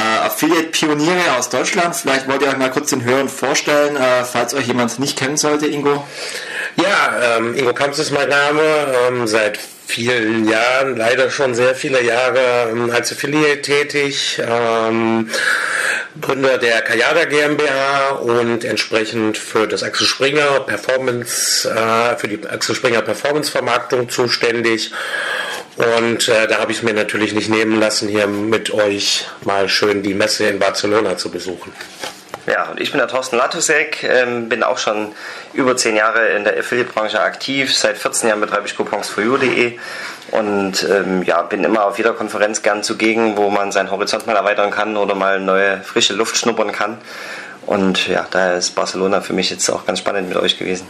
äh, 0.00 0.26
Affiliate-Pioniere 0.26 1.36
aus 1.38 1.48
Deutschland. 1.48 1.94
Vielleicht 1.94 2.28
wollt 2.28 2.42
ihr 2.42 2.48
euch 2.48 2.56
mal 2.56 2.70
kurz 2.70 2.90
den 2.90 3.04
Hörern 3.04 3.28
vorstellen, 3.28 3.96
äh, 3.96 4.24
falls 4.24 4.54
euch 4.54 4.66
jemand 4.66 4.98
nicht 4.98 5.18
kennen 5.18 5.36
sollte, 5.36 5.66
Ingo. 5.66 6.04
Ja, 6.76 7.36
ähm, 7.36 7.54
Ingo 7.54 7.74
Kamps 7.74 7.98
ist 7.98 8.10
mein 8.10 8.28
Name, 8.28 8.62
ähm, 9.08 9.26
seit 9.26 9.58
vielen 9.90 10.48
Jahren, 10.48 10.96
leider 10.96 11.30
schon 11.30 11.54
sehr 11.54 11.74
viele 11.74 12.02
Jahre 12.02 12.70
ähm, 12.70 12.90
als 12.90 13.12
Affiliate 13.12 13.62
tätig, 13.62 14.40
ähm, 14.40 15.28
Gründer 16.20 16.58
der 16.58 16.80
Kayada 16.82 17.24
GmbH 17.24 18.10
und 18.20 18.64
entsprechend 18.64 19.36
für 19.36 19.66
das 19.66 19.82
Axel 19.82 20.06
Springer 20.06 20.60
Performance, 20.60 21.68
äh, 21.68 22.16
für 22.16 22.28
die 22.28 22.46
Axel 22.48 22.74
Springer 22.74 23.02
Performance 23.02 23.50
Vermarktung 23.50 24.08
zuständig. 24.08 24.92
Und 25.80 26.28
äh, 26.28 26.46
da 26.46 26.58
habe 26.58 26.72
ich 26.72 26.82
mir 26.82 26.92
natürlich 26.92 27.32
nicht 27.32 27.48
nehmen 27.48 27.80
lassen, 27.80 28.08
hier 28.08 28.26
mit 28.26 28.70
euch 28.72 29.26
mal 29.44 29.68
schön 29.68 30.02
die 30.02 30.12
Messe 30.12 30.46
in 30.46 30.58
Barcelona 30.58 31.16
zu 31.16 31.30
besuchen. 31.30 31.72
Ja, 32.46 32.70
und 32.70 32.80
ich 32.80 32.90
bin 32.90 32.98
der 32.98 33.08
Thorsten 33.08 33.36
Latusek, 33.36 34.02
ähm, 34.02 34.48
bin 34.48 34.62
auch 34.62 34.78
schon 34.78 35.12
über 35.52 35.76
zehn 35.76 35.96
Jahre 35.96 36.28
in 36.28 36.44
der 36.44 36.58
Affiliate-Branche 36.58 37.20
aktiv. 37.20 37.76
Seit 37.76 37.96
14 37.96 38.28
Jahren 38.28 38.40
betreibe 38.40 38.66
ich 38.66 38.74
coupons4you.de 38.74 39.78
und 40.32 40.82
ähm, 40.82 41.22
ja, 41.22 41.42
bin 41.42 41.64
immer 41.64 41.84
auf 41.84 41.98
jeder 41.98 42.12
Konferenz 42.12 42.62
gern 42.62 42.82
zugegen, 42.82 43.36
wo 43.36 43.50
man 43.50 43.72
seinen 43.72 43.90
Horizont 43.90 44.26
mal 44.26 44.36
erweitern 44.36 44.70
kann 44.70 44.96
oder 44.96 45.14
mal 45.14 45.40
neue 45.40 45.80
frische 45.82 46.14
Luft 46.14 46.36
schnuppern 46.36 46.72
kann. 46.72 46.98
Und 47.66 48.08
ja, 48.08 48.26
daher 48.30 48.56
ist 48.56 48.74
Barcelona 48.74 49.20
für 49.20 49.32
mich 49.32 49.50
jetzt 49.50 49.68
auch 49.70 49.86
ganz 49.86 50.00
spannend 50.00 50.28
mit 50.28 50.36
euch 50.38 50.58
gewesen. 50.58 50.88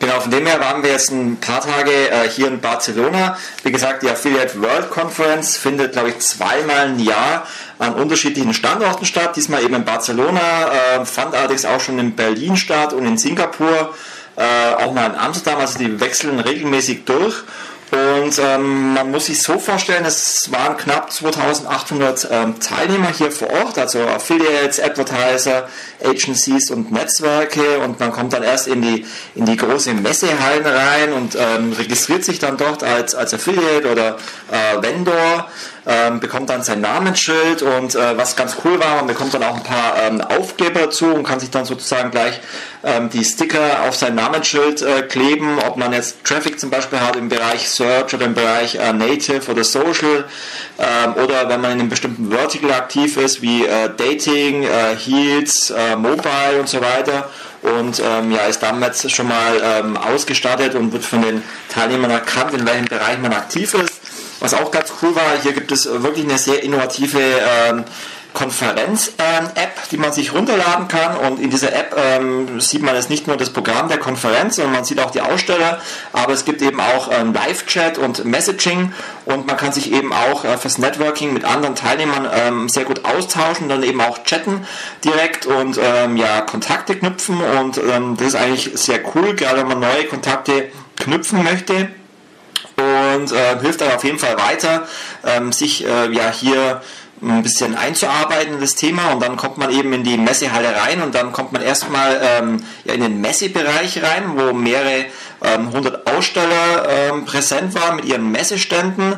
Genau, 0.00 0.18
von 0.18 0.30
dem 0.30 0.46
her 0.46 0.58
waren 0.60 0.82
wir 0.82 0.92
jetzt 0.92 1.10
ein 1.10 1.36
paar 1.36 1.60
Tage 1.60 1.90
äh, 1.90 2.26
hier 2.26 2.48
in 2.48 2.58
Barcelona. 2.58 3.36
Wie 3.62 3.70
gesagt, 3.70 4.02
die 4.02 4.08
Affiliate 4.08 4.58
World 4.62 4.90
Conference 4.90 5.58
findet, 5.58 5.92
glaube 5.92 6.08
ich, 6.08 6.18
zweimal 6.20 6.88
im 6.88 6.98
Jahr 6.98 7.46
an 7.78 7.92
unterschiedlichen 7.92 8.54
Standorten 8.54 9.04
statt. 9.04 9.36
Diesmal 9.36 9.62
eben 9.62 9.74
in 9.74 9.84
Barcelona, 9.84 10.40
äh, 10.40 11.04
fand 11.04 11.34
allerdings 11.34 11.66
auch 11.66 11.80
schon 11.80 11.98
in 11.98 12.16
Berlin 12.16 12.56
statt 12.56 12.94
und 12.94 13.04
in 13.04 13.18
Singapur, 13.18 13.94
äh, 14.36 14.74
auch 14.82 14.94
mal 14.94 15.04
in 15.04 15.16
Amsterdam. 15.16 15.60
Also 15.60 15.78
die 15.78 16.00
wechseln 16.00 16.40
regelmäßig 16.40 17.04
durch. 17.04 17.34
Und 17.90 18.38
ähm, 18.38 18.94
man 18.94 19.10
muss 19.10 19.26
sich 19.26 19.42
so 19.42 19.58
vorstellen, 19.58 20.04
es 20.04 20.50
waren 20.52 20.76
knapp 20.76 21.12
2800 21.12 22.28
ähm, 22.30 22.60
Teilnehmer 22.60 23.08
hier 23.08 23.32
vor 23.32 23.50
Ort, 23.50 23.78
also 23.78 24.00
Affiliates, 24.00 24.78
Advertiser, 24.78 25.68
Agencies 26.04 26.70
und 26.70 26.92
Netzwerke. 26.92 27.80
Und 27.80 27.98
man 27.98 28.12
kommt 28.12 28.32
dann 28.32 28.44
erst 28.44 28.68
in 28.68 28.80
die, 28.80 29.04
in 29.34 29.44
die 29.44 29.56
große 29.56 29.92
Messehallen 29.94 30.66
rein 30.66 31.12
und 31.12 31.36
ähm, 31.36 31.72
registriert 31.72 32.24
sich 32.24 32.38
dann 32.38 32.56
dort 32.56 32.84
als, 32.84 33.14
als 33.14 33.34
Affiliate 33.34 33.90
oder 33.90 34.16
äh, 34.50 34.82
Vendor 34.82 35.48
ähm, 35.86 36.20
bekommt 36.20 36.50
dann 36.50 36.62
sein 36.62 36.80
Namensschild 36.80 37.62
und 37.62 37.94
äh, 37.94 38.16
was 38.16 38.36
ganz 38.36 38.56
cool 38.64 38.78
war, 38.78 38.96
man 38.96 39.06
bekommt 39.06 39.32
dann 39.34 39.42
auch 39.42 39.56
ein 39.56 39.62
paar 39.62 39.96
ähm, 40.02 40.20
Aufkleber 40.20 40.80
dazu 40.80 41.06
und 41.06 41.24
kann 41.24 41.40
sich 41.40 41.50
dann 41.50 41.64
sozusagen 41.64 42.10
gleich 42.10 42.40
ähm, 42.84 43.08
die 43.10 43.24
Sticker 43.24 43.82
auf 43.88 43.96
sein 43.96 44.14
Namensschild 44.14 44.82
äh, 44.82 45.02
kleben, 45.02 45.58
ob 45.66 45.76
man 45.76 45.92
jetzt 45.92 46.24
Traffic 46.24 46.60
zum 46.60 46.70
Beispiel 46.70 47.00
hat 47.00 47.16
im 47.16 47.28
Bereich 47.28 47.70
Search 47.80 48.14
oder 48.14 48.26
im 48.26 48.34
Bereich 48.34 48.74
äh, 48.74 48.92
Native 48.92 49.50
oder 49.50 49.64
Social 49.64 50.24
ähm, 50.78 51.14
oder 51.14 51.48
wenn 51.48 51.60
man 51.60 51.72
in 51.72 51.80
einem 51.80 51.88
bestimmten 51.88 52.30
Vertical 52.30 52.72
aktiv 52.72 53.16
ist, 53.16 53.40
wie 53.40 53.64
äh, 53.64 53.88
Dating, 53.96 54.64
äh, 54.64 54.96
Heels, 54.96 55.70
äh, 55.70 55.96
Mobile 55.96 56.60
und 56.60 56.68
so 56.68 56.80
weiter 56.80 57.30
und 57.62 58.02
ähm, 58.04 58.32
ja, 58.32 58.46
ist 58.46 58.62
damals 58.62 59.10
schon 59.10 59.28
mal 59.28 59.60
ähm, 59.62 59.96
ausgestattet 59.96 60.74
und 60.74 60.92
wird 60.92 61.04
von 61.04 61.22
den 61.22 61.42
Teilnehmern 61.68 62.10
erkannt, 62.10 62.54
in 62.54 62.66
welchem 62.66 62.86
Bereich 62.86 63.18
man 63.18 63.32
aktiv 63.32 63.74
ist. 63.74 63.94
Was 64.40 64.54
auch 64.54 64.70
ganz 64.70 64.92
cool 65.02 65.14
war, 65.14 65.40
hier 65.42 65.52
gibt 65.52 65.70
es 65.70 65.86
wirklich 65.86 66.24
eine 66.24 66.38
sehr 66.38 66.62
innovative 66.62 67.20
ähm, 67.20 67.84
Konferenz-App, 68.32 69.88
die 69.90 69.96
man 69.96 70.12
sich 70.12 70.32
runterladen 70.32 70.88
kann. 70.88 71.16
Und 71.16 71.40
in 71.40 71.50
dieser 71.50 71.72
App 71.72 71.96
ähm, 71.96 72.60
sieht 72.60 72.82
man 72.82 72.94
jetzt 72.94 73.10
nicht 73.10 73.26
nur 73.26 73.36
das 73.36 73.50
Programm 73.50 73.88
der 73.88 73.98
Konferenz, 73.98 74.56
sondern 74.56 74.74
man 74.74 74.84
sieht 74.84 75.00
auch 75.00 75.10
die 75.10 75.20
Aussteller. 75.20 75.80
Aber 76.12 76.32
es 76.32 76.44
gibt 76.44 76.62
eben 76.62 76.80
auch 76.80 77.10
ähm, 77.12 77.32
Live-Chat 77.32 77.98
und 77.98 78.24
Messaging 78.24 78.92
und 79.24 79.46
man 79.46 79.56
kann 79.56 79.72
sich 79.72 79.92
eben 79.92 80.12
auch 80.12 80.44
äh, 80.44 80.56
fürs 80.56 80.78
Networking 80.78 81.32
mit 81.32 81.44
anderen 81.44 81.74
Teilnehmern 81.74 82.28
ähm, 82.32 82.68
sehr 82.68 82.84
gut 82.84 83.04
austauschen, 83.04 83.68
dann 83.68 83.82
eben 83.82 84.00
auch 84.00 84.22
chatten 84.24 84.66
direkt 85.04 85.46
und 85.46 85.78
ähm, 85.82 86.16
ja 86.16 86.40
Kontakte 86.42 86.96
knüpfen. 86.96 87.40
Und 87.40 87.78
ähm, 87.78 88.16
das 88.16 88.28
ist 88.28 88.34
eigentlich 88.36 88.70
sehr 88.74 89.00
cool, 89.14 89.34
gerade 89.34 89.60
wenn 89.60 89.68
man 89.68 89.80
neue 89.80 90.04
Kontakte 90.04 90.70
knüpfen 90.96 91.42
möchte 91.42 91.88
und 92.76 93.32
äh, 93.32 93.58
hilft 93.60 93.80
dann 93.80 93.92
auf 93.92 94.04
jeden 94.04 94.18
Fall 94.18 94.36
weiter, 94.38 94.86
ähm, 95.24 95.52
sich 95.52 95.84
äh, 95.84 96.10
ja 96.12 96.30
hier 96.32 96.80
ein 97.22 97.42
bisschen 97.42 97.76
einzuarbeiten 97.76 98.54
in 98.54 98.60
das 98.60 98.74
Thema 98.74 99.12
und 99.12 99.22
dann 99.22 99.36
kommt 99.36 99.58
man 99.58 99.70
eben 99.70 99.92
in 99.92 100.04
die 100.04 100.16
Messehalle 100.16 100.74
rein 100.74 101.02
und 101.02 101.14
dann 101.14 101.32
kommt 101.32 101.52
man 101.52 101.60
erstmal 101.60 102.18
ähm, 102.22 102.64
ja, 102.84 102.94
in 102.94 103.02
den 103.02 103.20
Messebereich 103.20 104.02
rein, 104.02 104.36
wo 104.36 104.52
mehrere 104.54 105.06
ähm, 105.42 105.68
100 105.68 106.06
Aussteller 106.06 106.88
ähm, 106.88 107.24
präsent 107.26 107.74
waren 107.74 107.96
mit 107.96 108.06
ihren 108.06 108.30
Messeständen. 108.30 109.16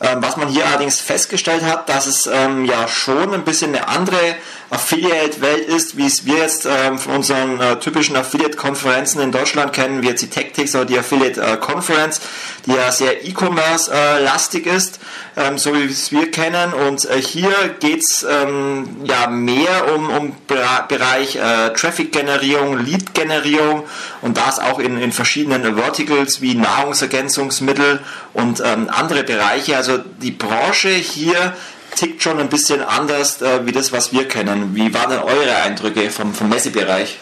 Ähm, 0.00 0.18
was 0.20 0.36
man 0.36 0.48
hier 0.48 0.66
allerdings 0.66 1.00
festgestellt 1.00 1.62
hat, 1.62 1.88
dass 1.88 2.06
es 2.06 2.26
ähm, 2.26 2.64
ja 2.64 2.88
schon 2.88 3.32
ein 3.32 3.44
bisschen 3.44 3.74
eine 3.74 3.88
andere 3.88 4.34
Affiliate-Welt 4.74 5.68
ist, 5.68 5.96
wie 5.96 6.06
es 6.06 6.26
wir 6.26 6.38
jetzt 6.38 6.66
ähm, 6.66 6.98
von 6.98 7.16
unseren 7.16 7.60
äh, 7.60 7.78
typischen 7.78 8.16
Affiliate-Konferenzen 8.16 9.20
in 9.20 9.30
Deutschland 9.30 9.72
kennen, 9.72 10.02
wie 10.02 10.08
jetzt 10.08 10.22
die 10.22 10.30
Tactics 10.30 10.74
oder 10.74 10.84
die 10.84 10.98
Affiliate-Conference, 10.98 12.18
äh, 12.18 12.20
die 12.66 12.72
ja 12.72 12.90
sehr 12.90 13.24
E-Commerce-lastig 13.24 14.66
äh, 14.66 14.76
ist, 14.76 14.98
ähm, 15.36 15.58
so 15.58 15.74
wie 15.74 15.84
es 15.84 16.10
wir 16.10 16.30
kennen. 16.30 16.72
Und 16.72 17.04
äh, 17.04 17.22
hier 17.22 17.52
geht 17.78 18.00
es 18.00 18.26
ähm, 18.28 18.96
ja 19.04 19.28
mehr 19.28 19.94
um, 19.94 20.10
um 20.10 20.36
Bereich 20.48 21.36
äh, 21.36 21.70
Traffic-Generierung, 21.72 22.84
Lead-Generierung 22.84 23.84
und 24.22 24.36
das 24.36 24.58
auch 24.58 24.80
in, 24.80 24.98
in 24.98 25.12
verschiedenen 25.12 25.76
Verticals 25.76 26.40
wie 26.40 26.54
Nahrungsergänzungsmittel 26.54 28.00
und 28.32 28.60
ähm, 28.60 28.90
andere 28.90 29.22
Bereiche. 29.22 29.76
Also 29.76 29.98
die 29.98 30.32
Branche 30.32 30.88
hier 30.88 31.54
tickt 31.94 32.22
schon 32.22 32.38
ein 32.40 32.48
bisschen 32.48 32.82
anders 32.82 33.40
äh, 33.42 33.66
wie 33.66 33.72
das, 33.72 33.92
was 33.92 34.12
wir 34.12 34.28
kennen. 34.28 34.74
Wie 34.74 34.92
waren 34.94 35.10
denn 35.10 35.20
eure 35.20 35.56
Eindrücke 35.62 36.10
vom, 36.10 36.34
vom 36.34 36.48
Messebereich? 36.48 37.18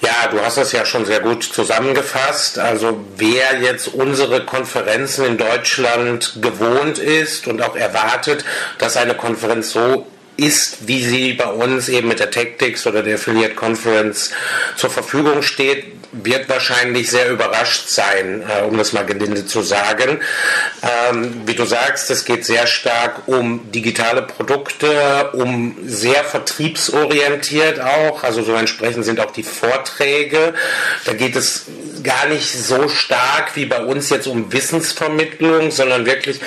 Ja, 0.00 0.28
du 0.30 0.40
hast 0.40 0.58
das 0.58 0.72
ja 0.72 0.84
schon 0.84 1.06
sehr 1.06 1.20
gut 1.20 1.44
zusammengefasst. 1.44 2.58
Also 2.58 3.04
wer 3.16 3.60
jetzt 3.60 3.88
unsere 3.88 4.44
Konferenzen 4.44 5.24
in 5.24 5.38
Deutschland 5.38 6.38
gewohnt 6.42 6.98
ist 6.98 7.46
und 7.46 7.62
auch 7.62 7.74
erwartet, 7.74 8.44
dass 8.78 8.98
eine 8.98 9.14
Konferenz 9.14 9.70
so 9.70 10.06
ist, 10.36 10.88
wie 10.88 11.02
sie 11.02 11.32
bei 11.32 11.46
uns 11.46 11.88
eben 11.88 12.08
mit 12.08 12.20
der 12.20 12.30
Tactics 12.30 12.86
oder 12.86 13.02
der 13.02 13.14
Affiliate 13.14 13.54
Conference 13.54 14.30
zur 14.76 14.90
Verfügung 14.90 15.42
steht, 15.42 15.93
wird 16.22 16.48
wahrscheinlich 16.48 17.10
sehr 17.10 17.30
überrascht 17.30 17.88
sein, 17.88 18.42
äh, 18.42 18.62
um 18.62 18.76
das 18.78 18.92
mal 18.92 19.04
gelinde 19.04 19.46
zu 19.46 19.62
sagen. 19.62 20.20
Ähm, 21.10 21.42
wie 21.46 21.54
du 21.54 21.64
sagst, 21.64 22.10
es 22.10 22.24
geht 22.24 22.44
sehr 22.44 22.66
stark 22.66 23.26
um 23.26 23.70
digitale 23.72 24.22
Produkte, 24.22 25.30
um 25.32 25.76
sehr 25.84 26.24
vertriebsorientiert 26.24 27.80
auch, 27.80 28.22
also 28.22 28.42
so 28.42 28.54
entsprechend 28.54 29.04
sind 29.04 29.20
auch 29.20 29.32
die 29.32 29.42
Vorträge. 29.42 30.54
Da 31.04 31.14
geht 31.14 31.36
es 31.36 31.66
gar 32.04 32.26
nicht 32.28 32.52
so 32.52 32.88
stark 32.88 33.56
wie 33.56 33.64
bei 33.64 33.82
uns 33.82 34.10
jetzt 34.10 34.26
um 34.26 34.52
Wissensvermittlung, 34.52 35.70
sondern 35.70 36.06
wirklich 36.06 36.40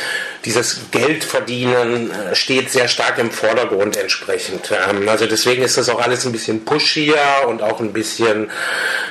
dieses 0.45 0.91
Geldverdienen 0.91 2.11
äh, 2.11 2.35
steht 2.35 2.71
sehr 2.71 2.87
stark 2.87 3.17
im 3.17 3.31
Vordergrund 3.31 3.97
entsprechend. 3.97 4.71
Ähm, 4.71 5.09
also 5.09 5.25
deswegen 5.25 5.63
ist 5.63 5.77
das 5.77 5.89
auch 5.89 5.99
alles 5.99 6.25
ein 6.25 6.31
bisschen 6.31 6.63
pushier 6.63 7.17
und 7.47 7.61
auch 7.61 7.81
ein 7.81 7.91
bisschen, 7.91 8.49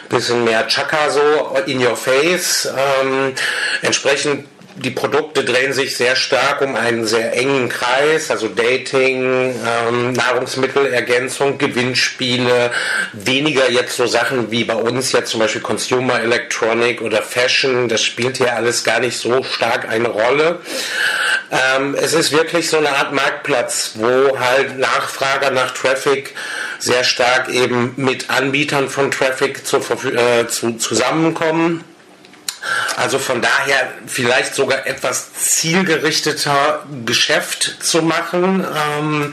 bisschen 0.08 0.44
mehr 0.44 0.66
Chaka 0.68 1.10
so 1.10 1.56
in 1.66 1.84
your 1.84 1.96
face. 1.96 2.66
Ähm, 3.02 3.34
entsprechend 3.82 4.46
die 4.78 4.90
Produkte 4.90 5.44
drehen 5.44 5.72
sich 5.72 5.96
sehr 5.96 6.16
stark 6.16 6.60
um 6.60 6.76
einen 6.76 7.06
sehr 7.06 7.32
engen 7.32 7.68
Kreis, 7.68 8.30
also 8.30 8.48
Dating, 8.48 9.54
ähm, 9.54 10.12
Nahrungsmittelergänzung, 10.12 11.58
Gewinnspiele, 11.58 12.70
weniger 13.12 13.70
jetzt 13.70 13.96
so 13.96 14.06
Sachen 14.06 14.50
wie 14.50 14.64
bei 14.64 14.74
uns 14.74 15.12
jetzt 15.12 15.30
zum 15.30 15.40
Beispiel 15.40 15.62
Consumer 15.62 16.20
Electronic 16.20 17.00
oder 17.00 17.22
Fashion, 17.22 17.88
das 17.88 18.02
spielt 18.02 18.36
hier 18.36 18.54
alles 18.54 18.84
gar 18.84 19.00
nicht 19.00 19.16
so 19.16 19.42
stark 19.42 19.88
eine 19.88 20.08
Rolle. 20.08 20.60
Ähm, 21.50 21.94
es 21.94 22.12
ist 22.12 22.32
wirklich 22.32 22.68
so 22.68 22.76
eine 22.76 22.90
Art 22.90 23.12
Marktplatz, 23.12 23.92
wo 23.94 24.38
halt 24.38 24.78
Nachfrager 24.78 25.50
nach 25.50 25.72
Traffic 25.72 26.34
sehr 26.78 27.04
stark 27.04 27.48
eben 27.48 27.94
mit 27.96 28.28
Anbietern 28.30 28.88
von 28.88 29.10
Traffic 29.10 29.66
zu, 29.66 29.78
äh, 29.78 30.46
zu, 30.48 30.74
zusammenkommen 30.74 31.84
also 32.96 33.18
von 33.18 33.42
daher 33.42 33.92
vielleicht 34.06 34.54
sogar 34.54 34.86
etwas 34.86 35.32
zielgerichteter 35.34 36.84
Geschäft 37.04 37.76
zu 37.80 38.02
machen. 38.02 38.64
Ähm, 38.64 39.32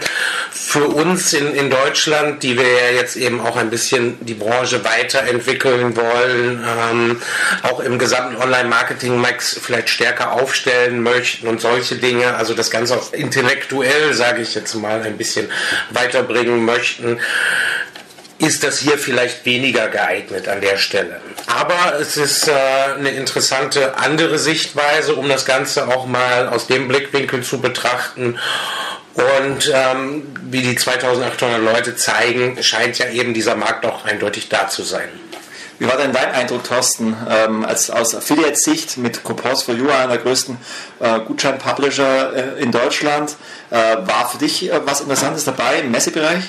für 0.52 0.88
uns 0.88 1.34
in, 1.34 1.54
in 1.54 1.70
Deutschland, 1.70 2.42
die 2.44 2.58
wir 2.58 2.64
ja 2.64 2.92
jetzt 2.96 3.16
eben 3.16 3.40
auch 3.40 3.58
ein 3.58 3.70
bisschen 3.70 4.18
die 4.26 4.34
Branche 4.34 4.84
weiterentwickeln 4.84 5.96
wollen, 5.96 6.64
ähm, 6.66 7.22
auch 7.64 7.80
im 7.80 8.00
gesamten 8.00 8.42
Online-Marketing-Max 8.42 9.60
vielleicht 9.62 9.90
stärker 9.90 10.32
aufstellen 10.34 11.04
möchten 11.04 11.48
und 11.48 11.62
solche 11.62 11.96
Dinge, 11.96 12.36
also 12.36 12.54
das 12.54 12.72
Ganze 12.72 12.98
auch 12.98 13.14
intellektuell, 13.14 14.14
sage 14.14 14.42
ich 14.42 14.56
jetzt 14.56 14.74
mal, 14.74 15.02
ein 15.04 15.18
bisschen 15.18 15.50
weiterbringen 15.92 16.66
möchten 16.66 17.20
ist 18.44 18.64
das 18.64 18.80
hier 18.80 18.98
vielleicht 18.98 19.46
weniger 19.46 19.88
geeignet 19.88 20.48
an 20.48 20.62
der 20.62 20.78
Stelle. 20.78 21.22
Aber 21.48 22.00
es 22.00 22.18
ist 22.18 22.48
äh, 22.48 22.52
eine 22.98 23.10
interessante 23.12 23.98
andere 23.98 24.38
Sichtweise, 24.38 25.16
um 25.16 25.30
das 25.30 25.46
Ganze 25.46 25.88
auch 25.88 26.06
mal 26.06 26.50
aus 26.50 26.68
dem 26.68 26.88
Blickwinkel 26.88 27.44
zu 27.44 27.62
betrachten. 27.62 28.38
Und 29.14 29.72
ähm, 29.74 30.24
wie 30.50 30.62
die 30.62 30.76
2800 30.76 31.62
Leute 31.62 31.96
zeigen, 31.96 32.62
scheint 32.62 32.98
ja 32.98 33.10
eben 33.10 33.34
dieser 33.34 33.56
Markt 33.56 33.86
auch 33.86 34.06
eindeutig 34.06 34.50
da 34.50 34.68
zu 34.68 34.84
sein. 34.84 35.08
Wie 35.80 35.88
war 35.88 35.98
denn 35.98 36.14
dein 36.14 36.32
Eindruck, 36.32 36.64
Thorsten, 36.64 37.16
ähm, 37.30 37.66
als 37.66 37.90
aus 37.90 38.16
Affiliate-Sicht 38.16 38.98
mit 38.98 39.24
Coupons 39.24 39.64
for 39.64 39.76
You, 39.76 39.90
einer 39.90 40.08
der 40.08 40.18
größten 40.20 40.58
äh, 41.00 41.20
Gutschein-Publisher 41.22 42.58
äh, 42.58 42.62
in 42.62 42.72
Deutschland? 42.72 43.36
Äh, 43.70 43.76
war 43.76 44.30
für 44.30 44.38
dich 44.38 44.72
äh, 44.72 44.80
was 44.86 45.02
Interessantes 45.02 45.46
dabei 45.46 45.80
im 45.80 45.92
Messebereich? 45.92 46.44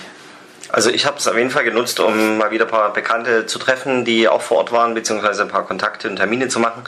Also 0.75 0.91
ich 0.91 1.07
habe 1.07 1.19
es 1.19 1.29
auf 1.29 1.37
jeden 1.37 1.51
Fall 1.51 1.63
genutzt, 1.63 2.01
um 2.01 2.37
mal 2.37 2.51
wieder 2.51 2.65
ein 2.65 2.71
paar 2.71 2.93
Bekannte 2.93 3.47
zu 3.47 3.61
treffen, 3.61 4.05
die 4.05 4.27
auch 4.27 4.43
vor 4.43 4.57
Ort 4.57 4.73
waren, 4.73 4.93
beziehungsweise 4.93 5.43
ein 5.43 5.49
paar 5.49 5.65
Kontakte 5.65 6.09
und 6.09 6.17
Termine 6.17 6.49
zu 6.49 6.59
machen. 6.59 6.83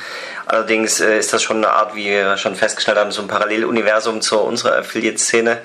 Allerdings 0.44 1.00
äh, 1.00 1.20
ist 1.20 1.32
das 1.32 1.40
schon 1.44 1.58
eine 1.58 1.70
Art, 1.70 1.94
wie 1.94 2.06
wir 2.06 2.36
schon 2.36 2.56
festgestellt 2.56 2.98
haben, 2.98 3.12
so 3.12 3.22
ein 3.22 3.28
Paralleluniversum 3.28 4.22
zu 4.22 4.40
unserer 4.40 4.78
Affiliate-Szene. 4.78 5.58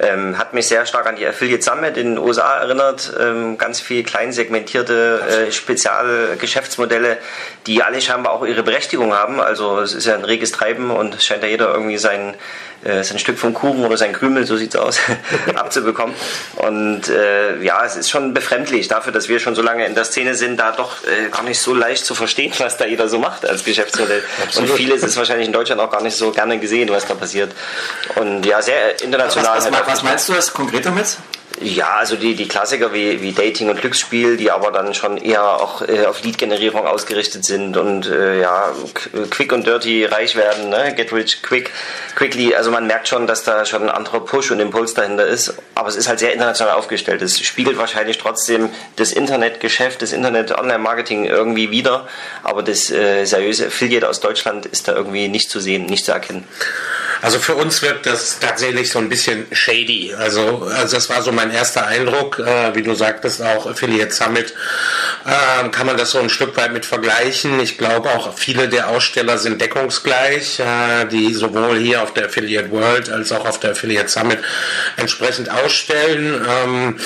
Ähm, 0.00 0.38
hat 0.38 0.54
mich 0.54 0.68
sehr 0.68 0.86
stark 0.86 1.06
an 1.06 1.16
die 1.16 1.26
Affiliate 1.26 1.62
Summit 1.62 1.98
in 1.98 2.14
den 2.14 2.18
USA 2.18 2.56
erinnert. 2.60 3.12
Ähm, 3.20 3.58
ganz 3.58 3.78
viel 3.78 4.04
klein 4.04 4.32
segmentierte 4.32 5.20
äh, 5.28 5.52
Spezialgeschäftsmodelle, 5.52 7.18
die 7.66 7.82
alle 7.82 8.00
scheinbar 8.00 8.32
auch 8.32 8.46
ihre 8.46 8.62
Berechtigung 8.62 9.12
haben. 9.12 9.38
Also 9.38 9.80
es 9.80 9.92
ist 9.92 10.06
ja 10.06 10.14
ein 10.14 10.24
reges 10.24 10.50
Treiben 10.50 10.90
und 10.90 11.14
es 11.14 11.26
scheint 11.26 11.42
ja 11.42 11.50
jeder 11.50 11.74
irgendwie 11.74 11.98
sein 11.98 12.36
äh, 12.84 13.02
sein 13.02 13.18
Stück 13.18 13.38
vom 13.38 13.54
Kuchen 13.54 13.84
oder 13.84 13.96
sein 13.96 14.12
Krümel, 14.12 14.46
so 14.46 14.56
sieht's 14.56 14.76
aus, 14.76 14.98
abzubekommen. 15.54 16.14
Und 16.56 17.08
äh, 17.08 17.62
ja, 17.62 17.84
es 17.84 17.96
ist 17.96 18.10
schon 18.10 18.34
befremdlich 18.34 18.88
dafür, 18.88 19.12
dass 19.12 19.28
wir 19.28 19.40
schon 19.40 19.54
so 19.54 19.62
lange 19.62 19.86
in 19.86 19.94
der 19.94 20.04
Szene 20.04 20.34
sind, 20.34 20.58
da 20.58 20.72
doch 20.72 21.04
äh, 21.04 21.28
gar 21.30 21.42
nicht 21.42 21.58
so 21.58 21.74
leicht 21.74 22.04
zu 22.04 22.14
verstehen, 22.14 22.52
was 22.58 22.76
da 22.76 22.86
jeder 22.86 23.08
so 23.08 23.18
macht 23.18 23.48
als 23.48 23.64
Geschäftsmodell. 23.64 24.22
Absolut. 24.42 24.70
Und 24.70 24.76
vieles 24.76 25.02
ist 25.02 25.16
wahrscheinlich 25.16 25.46
in 25.46 25.52
Deutschland 25.52 25.80
auch 25.80 25.90
gar 25.90 26.02
nicht 26.02 26.16
so 26.16 26.30
gerne 26.30 26.58
gesehen, 26.58 26.88
was 26.90 27.06
da 27.06 27.14
passiert. 27.14 27.52
Und 28.16 28.44
ja, 28.46 28.62
sehr 28.62 29.02
international. 29.02 29.56
Was, 29.56 29.70
was, 29.70 29.86
was 29.86 30.02
meinst 30.02 30.28
du 30.28 30.32
das 30.34 30.52
konkret 30.52 30.86
damit? 30.86 31.16
Ja, 31.60 31.96
also 31.96 32.16
die, 32.16 32.34
die 32.34 32.48
Klassiker 32.48 32.92
wie, 32.92 33.22
wie 33.22 33.32
Dating 33.32 33.70
und 33.70 33.80
Glücksspiel, 33.80 34.36
die 34.36 34.50
aber 34.50 34.70
dann 34.70 34.92
schon 34.92 35.16
eher 35.16 35.42
auch 35.42 35.80
äh, 35.80 36.04
auf 36.04 36.22
Lead-Generierung 36.22 36.86
ausgerichtet 36.86 37.46
sind 37.46 37.78
und 37.78 38.06
äh, 38.06 38.40
ja, 38.40 38.74
quick 39.30 39.52
und 39.52 39.66
dirty 39.66 40.04
reich 40.04 40.36
werden, 40.36 40.68
ne? 40.68 40.94
get 40.94 41.14
rich 41.14 41.42
quick, 41.42 41.70
quickly. 42.14 42.54
Also 42.54 42.70
man 42.70 42.86
merkt 42.86 43.08
schon, 43.08 43.26
dass 43.26 43.42
da 43.42 43.64
schon 43.64 43.84
ein 43.84 43.88
anderer 43.88 44.20
Push 44.20 44.50
und 44.50 44.60
Impuls 44.60 44.92
dahinter 44.92 45.26
ist, 45.26 45.54
aber 45.74 45.88
es 45.88 45.96
ist 45.96 46.08
halt 46.08 46.18
sehr 46.18 46.34
international 46.34 46.74
aufgestellt. 46.74 47.22
Es 47.22 47.40
spiegelt 47.40 47.78
wahrscheinlich 47.78 48.18
trotzdem 48.18 48.68
das 48.96 49.12
Internetgeschäft, 49.12 50.02
das 50.02 50.12
Internet-Online-Marketing 50.12 51.24
irgendwie 51.24 51.70
wieder, 51.70 52.06
aber 52.42 52.62
das 52.62 52.90
äh, 52.90 53.24
seriöse 53.24 53.68
Affiliate 53.68 54.06
aus 54.06 54.20
Deutschland 54.20 54.66
ist 54.66 54.88
da 54.88 54.94
irgendwie 54.94 55.28
nicht 55.28 55.48
zu 55.48 55.60
sehen, 55.60 55.86
nicht 55.86 56.04
zu 56.04 56.12
erkennen. 56.12 56.46
Also 57.22 57.38
für 57.38 57.54
uns 57.54 57.82
wirkt 57.82 58.06
das 58.06 58.38
tatsächlich 58.40 58.90
so 58.90 58.98
ein 58.98 59.08
bisschen 59.08 59.46
shady. 59.50 60.14
Also, 60.14 60.68
also 60.70 60.96
das 60.96 61.08
war 61.08 61.22
so 61.22 61.32
mein 61.46 61.54
erster 61.54 61.86
Eindruck. 61.86 62.38
Äh, 62.38 62.74
wie 62.74 62.82
du 62.82 62.94
sagtest, 62.94 63.40
auch 63.42 63.66
Affiliate 63.66 64.12
Summit 64.12 64.52
äh, 65.24 65.68
kann 65.68 65.86
man 65.86 65.96
das 65.96 66.10
so 66.10 66.18
ein 66.18 66.28
Stück 66.28 66.56
weit 66.56 66.72
mit 66.72 66.84
vergleichen. 66.84 67.60
Ich 67.60 67.78
glaube 67.78 68.10
auch 68.10 68.36
viele 68.36 68.68
der 68.68 68.88
Aussteller 68.88 69.38
sind 69.38 69.60
deckungsgleich, 69.60 70.60
äh, 70.60 71.06
die 71.06 71.32
sowohl 71.34 71.78
hier 71.78 72.02
auf 72.02 72.14
der 72.14 72.26
Affiliate 72.26 72.70
World 72.70 73.10
als 73.10 73.32
auch 73.32 73.46
auf 73.46 73.60
der 73.60 73.72
Affiliate 73.72 74.08
Summit 74.08 74.38
entsprechend 74.96 75.50
ausstellen. 75.50 76.44
Ähm, 76.48 77.00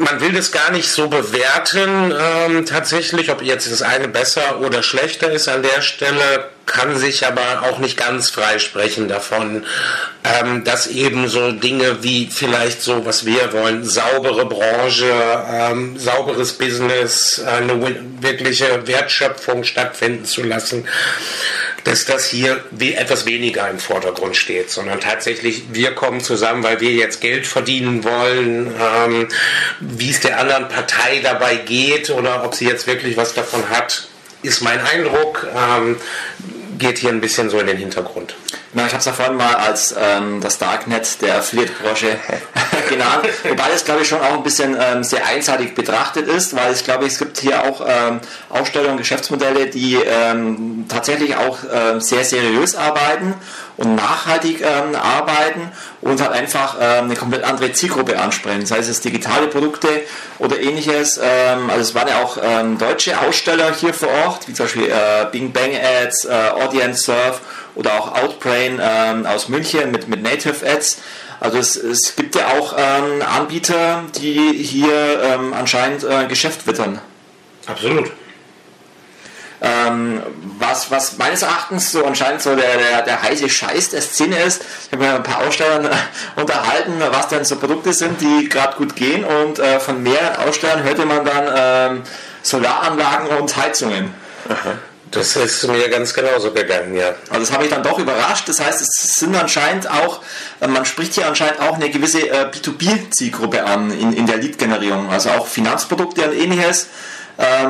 man 0.00 0.20
will 0.20 0.32
das 0.32 0.50
gar 0.50 0.70
nicht 0.72 0.88
so 0.88 1.08
bewerten, 1.08 2.12
ähm, 2.18 2.66
tatsächlich, 2.66 3.30
ob 3.30 3.42
jetzt 3.42 3.70
das 3.70 3.82
eine 3.82 4.08
besser 4.08 4.60
oder 4.60 4.82
schlechter 4.82 5.30
ist 5.30 5.48
an 5.48 5.62
der 5.62 5.82
Stelle, 5.82 6.48
kann 6.66 6.96
sich 6.96 7.26
aber 7.26 7.64
auch 7.64 7.78
nicht 7.78 7.96
ganz 7.96 8.30
freisprechen 8.30 9.08
davon, 9.08 9.66
ähm, 10.24 10.64
dass 10.64 10.86
eben 10.86 11.28
so 11.28 11.52
Dinge 11.52 12.02
wie 12.02 12.28
vielleicht 12.32 12.80
so, 12.82 13.04
was 13.04 13.26
wir 13.26 13.52
wollen, 13.52 13.84
saubere 13.84 14.46
Branche, 14.46 15.12
ähm, 15.50 15.98
sauberes 15.98 16.54
Business, 16.54 17.42
eine 17.44 17.80
wirkliche 18.20 18.86
Wertschöpfung 18.86 19.64
stattfinden 19.64 20.24
zu 20.24 20.42
lassen, 20.42 20.86
dass 21.84 22.04
das 22.04 22.26
hier 22.26 22.64
etwas 22.78 23.26
weniger 23.26 23.68
im 23.68 23.78
Vordergrund 23.78 24.36
steht, 24.36 24.70
sondern 24.70 25.00
tatsächlich 25.00 25.64
wir 25.72 25.92
kommen 25.92 26.20
zusammen, 26.20 26.62
weil 26.62 26.80
wir 26.80 26.92
jetzt 26.92 27.20
Geld 27.20 27.46
verdienen 27.46 28.04
wollen, 28.04 28.74
ähm, 28.80 29.28
wie 29.80 30.10
es 30.10 30.20
der 30.20 30.38
anderen 30.38 30.68
Partei 30.68 31.20
dabei 31.22 31.56
geht 31.56 32.10
oder 32.10 32.44
ob 32.44 32.54
sie 32.54 32.66
jetzt 32.66 32.86
wirklich 32.86 33.16
was 33.16 33.34
davon 33.34 33.68
hat, 33.70 34.08
ist 34.42 34.62
mein 34.62 34.80
Eindruck. 34.80 35.46
Ähm, 35.56 35.96
geht 36.78 36.98
hier 36.98 37.10
ein 37.10 37.20
bisschen 37.20 37.50
so 37.50 37.60
in 37.60 37.66
den 37.66 37.76
Hintergrund. 37.76 38.34
Na, 38.72 38.86
ich 38.86 38.92
habe 38.92 39.00
es 39.00 39.04
ja 39.04 39.12
vorhin 39.12 39.36
mal 39.36 39.54
als 39.54 39.94
ähm, 39.98 40.40
das 40.40 40.58
Darknet 40.58 41.20
der 41.20 41.36
Affiliate-Branche 41.38 42.18
genannt, 42.90 43.26
wobei 43.48 43.70
das 43.72 43.84
glaube 43.84 44.02
ich 44.02 44.08
schon 44.08 44.20
auch 44.20 44.34
ein 44.34 44.42
bisschen 44.42 44.76
ähm, 44.78 45.02
sehr 45.02 45.26
einseitig 45.26 45.74
betrachtet 45.74 46.28
ist, 46.28 46.54
weil 46.54 46.72
ich 46.74 46.84
glaube, 46.84 47.06
es 47.06 47.18
gibt 47.18 47.38
hier 47.38 47.64
auch 47.64 47.80
ähm, 47.86 48.20
Ausstellungen, 48.50 48.98
Geschäftsmodelle, 48.98 49.66
die 49.66 49.94
ähm, 49.96 50.84
tatsächlich 50.88 51.36
auch 51.36 51.58
ähm, 51.72 52.00
sehr 52.00 52.24
seriös 52.24 52.74
arbeiten 52.74 53.34
und 53.76 53.94
nachhaltig 53.94 54.60
ähm, 54.60 54.94
arbeiten 54.94 55.72
und 56.02 56.20
halt 56.20 56.32
einfach 56.32 56.76
ähm, 56.78 57.04
eine 57.04 57.16
komplett 57.16 57.44
andere 57.44 57.72
Zielgruppe 57.72 58.18
ansprechen, 58.18 58.66
sei 58.66 58.78
es 58.78 59.00
digitale 59.00 59.46
Produkte 59.46 59.88
oder 60.38 60.60
ähnliches. 60.60 61.18
Ähm, 61.22 61.70
also 61.70 61.80
es 61.80 61.94
waren 61.94 62.08
ja 62.08 62.22
auch 62.22 62.36
deutsche 62.78 63.18
Aussteller 63.20 63.72
hier 63.74 63.94
vor 63.94 64.08
Ort, 64.26 64.48
wie 64.48 64.52
zum 64.52 64.66
Beispiel 64.66 64.90
äh, 64.90 65.26
Bing 65.32 65.52
Bang 65.52 65.70
Ads, 65.74 66.26
äh, 66.26 66.50
Audience 66.62 67.04
Surf 67.04 67.40
oder 67.74 67.94
auch 67.94 68.14
Outbrain 68.20 68.80
aus 69.26 69.48
München 69.48 69.92
mit, 69.92 70.08
mit 70.08 70.22
Native 70.22 70.66
Ads. 70.66 70.98
Also 71.40 71.58
es, 71.58 71.76
es 71.76 72.14
gibt 72.16 72.34
ja 72.36 72.48
auch 72.48 72.74
ähm, 72.76 73.22
Anbieter, 73.22 74.04
die 74.20 74.52
hier 74.52 75.22
ähm, 75.22 75.54
anscheinend 75.54 76.04
äh, 76.04 76.26
Geschäft 76.26 76.66
wittern. 76.66 77.00
Absolut. 77.66 78.12
Ähm, 79.62 80.22
was, 80.58 80.90
was 80.90 81.18
meines 81.18 81.42
Erachtens 81.42 81.92
so 81.92 82.04
anscheinend 82.04 82.40
so 82.40 82.56
der, 82.56 82.78
der, 82.78 83.02
der 83.02 83.22
heiße 83.22 83.48
Scheiß 83.48 83.90
der 83.90 84.00
Szene 84.00 84.38
ist, 84.42 84.62
ich 84.86 84.92
habe 84.92 85.04
mir 85.04 85.14
ein 85.14 85.22
paar 85.22 85.46
Ausstellern 85.46 85.84
äh, 85.84 86.40
unterhalten, 86.40 86.94
was 87.10 87.28
denn 87.28 87.44
so 87.44 87.56
Produkte 87.56 87.92
sind, 87.92 88.20
die 88.20 88.48
gerade 88.48 88.76
gut 88.76 88.96
gehen 88.96 89.24
und 89.24 89.58
äh, 89.58 89.78
von 89.80 90.02
mehreren 90.02 90.48
Ausstellern 90.48 90.82
hörte 90.82 91.04
man 91.04 91.24
dann 91.24 91.96
ähm, 91.96 92.02
Solaranlagen 92.42 93.28
und 93.38 93.54
Heizungen. 93.54 94.14
Aha. 94.48 94.78
Das 95.10 95.34
ist 95.34 95.66
mir 95.66 95.88
ganz 95.88 96.14
genauso 96.14 96.52
gegangen, 96.52 96.94
ja. 96.94 97.14
Also 97.30 97.40
das 97.40 97.52
habe 97.52 97.64
ich 97.64 97.70
dann 97.70 97.82
doch 97.82 97.98
überrascht. 97.98 98.48
Das 98.48 98.60
heißt, 98.60 98.80
es 98.80 99.14
sind 99.18 99.34
anscheinend 99.34 99.90
auch, 99.90 100.22
äh, 100.60 100.68
man 100.68 100.84
spricht 100.84 101.14
hier 101.14 101.26
anscheinend 101.26 101.60
auch 101.60 101.74
eine 101.74 101.90
gewisse 101.90 102.28
äh, 102.28 102.46
B2B-Zielgruppe 102.50 103.64
an 103.64 103.90
in, 103.90 104.12
in 104.12 104.26
der 104.26 104.36
Lead-Generierung. 104.36 105.10
Also 105.10 105.30
auch 105.30 105.46
Finanzprodukte 105.46 106.30
und 106.30 106.36
ähnliches. 106.36 106.88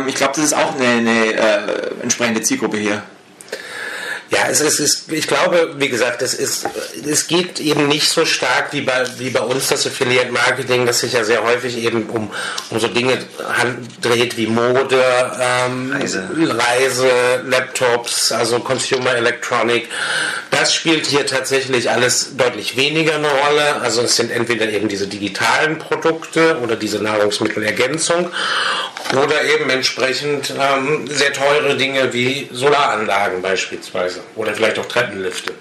Ich 0.09 0.17
glaube, 0.17 0.33
das 0.35 0.47
ist 0.47 0.55
auch 0.55 0.75
eine, 0.75 0.85
eine 0.85 1.33
äh, 1.33 2.03
entsprechende 2.03 2.43
Zielgruppe 2.43 2.77
hier. 2.77 3.05
Ja, 4.31 4.47
es 4.49 4.61
ist, 4.61 4.79
es 4.79 4.81
ist, 4.81 5.13
ich 5.13 5.27
glaube, 5.27 5.75
wie 5.79 5.89
gesagt, 5.89 6.23
es 6.23 6.35
ist, 6.35 6.65
es 7.05 7.27
geht 7.27 7.59
eben 7.59 7.89
nicht 7.89 8.09
so 8.09 8.25
stark 8.25 8.73
wie 8.73 8.83
bei, 8.83 9.05
wie 9.19 9.31
bei 9.31 9.41
uns 9.41 9.69
das 9.69 9.89
Affiliate 9.89 10.31
Marketing, 10.31 10.87
das 10.87 11.01
sich 11.01 11.15
ja 11.15 11.25
sehr 11.25 11.43
häufig 11.43 11.77
eben 11.77 12.09
um, 12.11 12.31
um 12.71 12.79
so 12.79 12.87
Dinge 12.87 13.19
dreht 14.01 14.37
wie 14.37 14.47
Mode, 14.47 15.03
ähm, 15.41 15.93
Reise. 15.93 16.29
Reise, 16.37 17.11
Laptops, 17.45 18.31
also 18.31 18.61
Consumer 18.61 19.17
Electronic. 19.17 19.89
Das 20.53 20.75
spielt 20.75 21.07
hier 21.07 21.27
tatsächlich 21.27 21.91
alles 21.91 22.37
deutlich 22.37 22.77
weniger 22.77 23.17
eine 23.17 23.31
Rolle. 23.31 23.83
Also 23.83 24.03
es 24.03 24.15
sind 24.15 24.31
entweder 24.31 24.69
eben 24.69 24.87
diese 24.87 25.09
digitalen 25.09 25.79
Produkte 25.81 26.59
oder 26.63 26.77
diese 26.77 27.03
Nahrungsmittelergänzung 27.03 28.31
oder 29.13 29.43
eben 29.43 29.69
entsprechend 29.71 30.55
ähm, 30.57 31.09
sehr 31.09 31.33
teure 31.33 31.77
Dinge 31.77 32.13
wie 32.13 32.49
Solaranlagen 32.53 33.43
beispielsweise 33.43 34.20
oder 34.37 34.55
vielleicht 34.55 34.79
auch 34.79 34.87
Treppenlifte. 34.87 35.55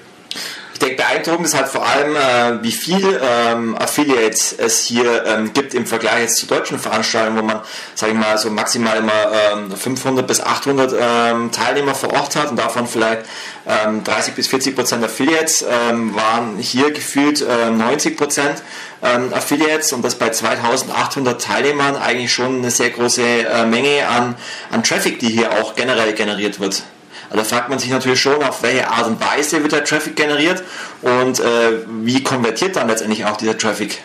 Ich 0.79 0.87
denke, 0.87 1.03
beeindruckend 1.03 1.45
ist 1.45 1.55
halt 1.55 1.67
vor 1.67 1.85
allem, 1.85 2.15
äh, 2.15 2.63
wie 2.63 2.71
viel 2.71 3.19
ähm, 3.21 3.75
Affiliates 3.77 4.55
es 4.57 4.85
hier 4.85 5.25
ähm, 5.25 5.51
gibt 5.51 5.73
im 5.73 5.85
Vergleich 5.85 6.21
jetzt 6.21 6.37
zu 6.37 6.45
deutschen 6.45 6.79
Veranstaltungen, 6.79 7.37
wo 7.37 7.43
man, 7.43 7.59
sage 7.95 8.13
ich 8.13 8.17
mal, 8.17 8.37
so 8.37 8.49
maximal 8.49 8.95
immer 8.95 9.11
ähm, 9.51 9.75
500 9.75 10.25
bis 10.25 10.39
800 10.39 10.93
ähm, 10.97 11.51
Teilnehmer 11.51 11.95
vor 11.95 12.13
Ort 12.13 12.37
hat 12.37 12.49
und 12.51 12.55
davon 12.55 12.87
vielleicht 12.87 13.23
30 13.65 14.29
ähm, 14.29 14.35
bis 14.35 14.47
40 14.47 14.73
Prozent 14.73 15.03
Affiliates 15.03 15.65
ähm, 15.69 16.15
waren 16.15 16.57
hier 16.57 16.91
gefühlt 16.91 17.45
90 17.45 18.13
äh, 18.13 18.15
Prozent 18.15 18.63
Affiliates 19.01 19.91
und 19.91 20.01
das 20.01 20.15
bei 20.15 20.29
2800 20.29 21.41
Teilnehmern 21.41 21.97
eigentlich 21.97 22.31
schon 22.31 22.59
eine 22.59 22.71
sehr 22.71 22.91
große 22.91 23.21
äh, 23.21 23.65
Menge 23.65 24.07
an, 24.07 24.35
an 24.71 24.83
Traffic, 24.83 25.19
die 25.19 25.27
hier 25.27 25.51
auch 25.51 25.75
generell 25.75 26.13
generiert 26.13 26.61
wird. 26.61 26.83
Also 27.29 27.43
da 27.43 27.43
fragt 27.43 27.69
man 27.69 27.79
sich 27.79 27.89
natürlich 27.91 28.19
schon, 28.19 28.41
auf 28.43 28.63
welche 28.63 28.87
Art 28.87 29.07
und 29.07 29.21
Weise 29.21 29.61
wird 29.61 29.71
der 29.71 29.83
Traffic 29.83 30.15
generiert 30.15 30.63
und 31.01 31.39
äh, 31.39 31.83
wie 32.01 32.23
konvertiert 32.23 32.75
dann 32.75 32.87
letztendlich 32.87 33.25
auch 33.25 33.37
dieser 33.37 33.57
Traffic. 33.57 33.99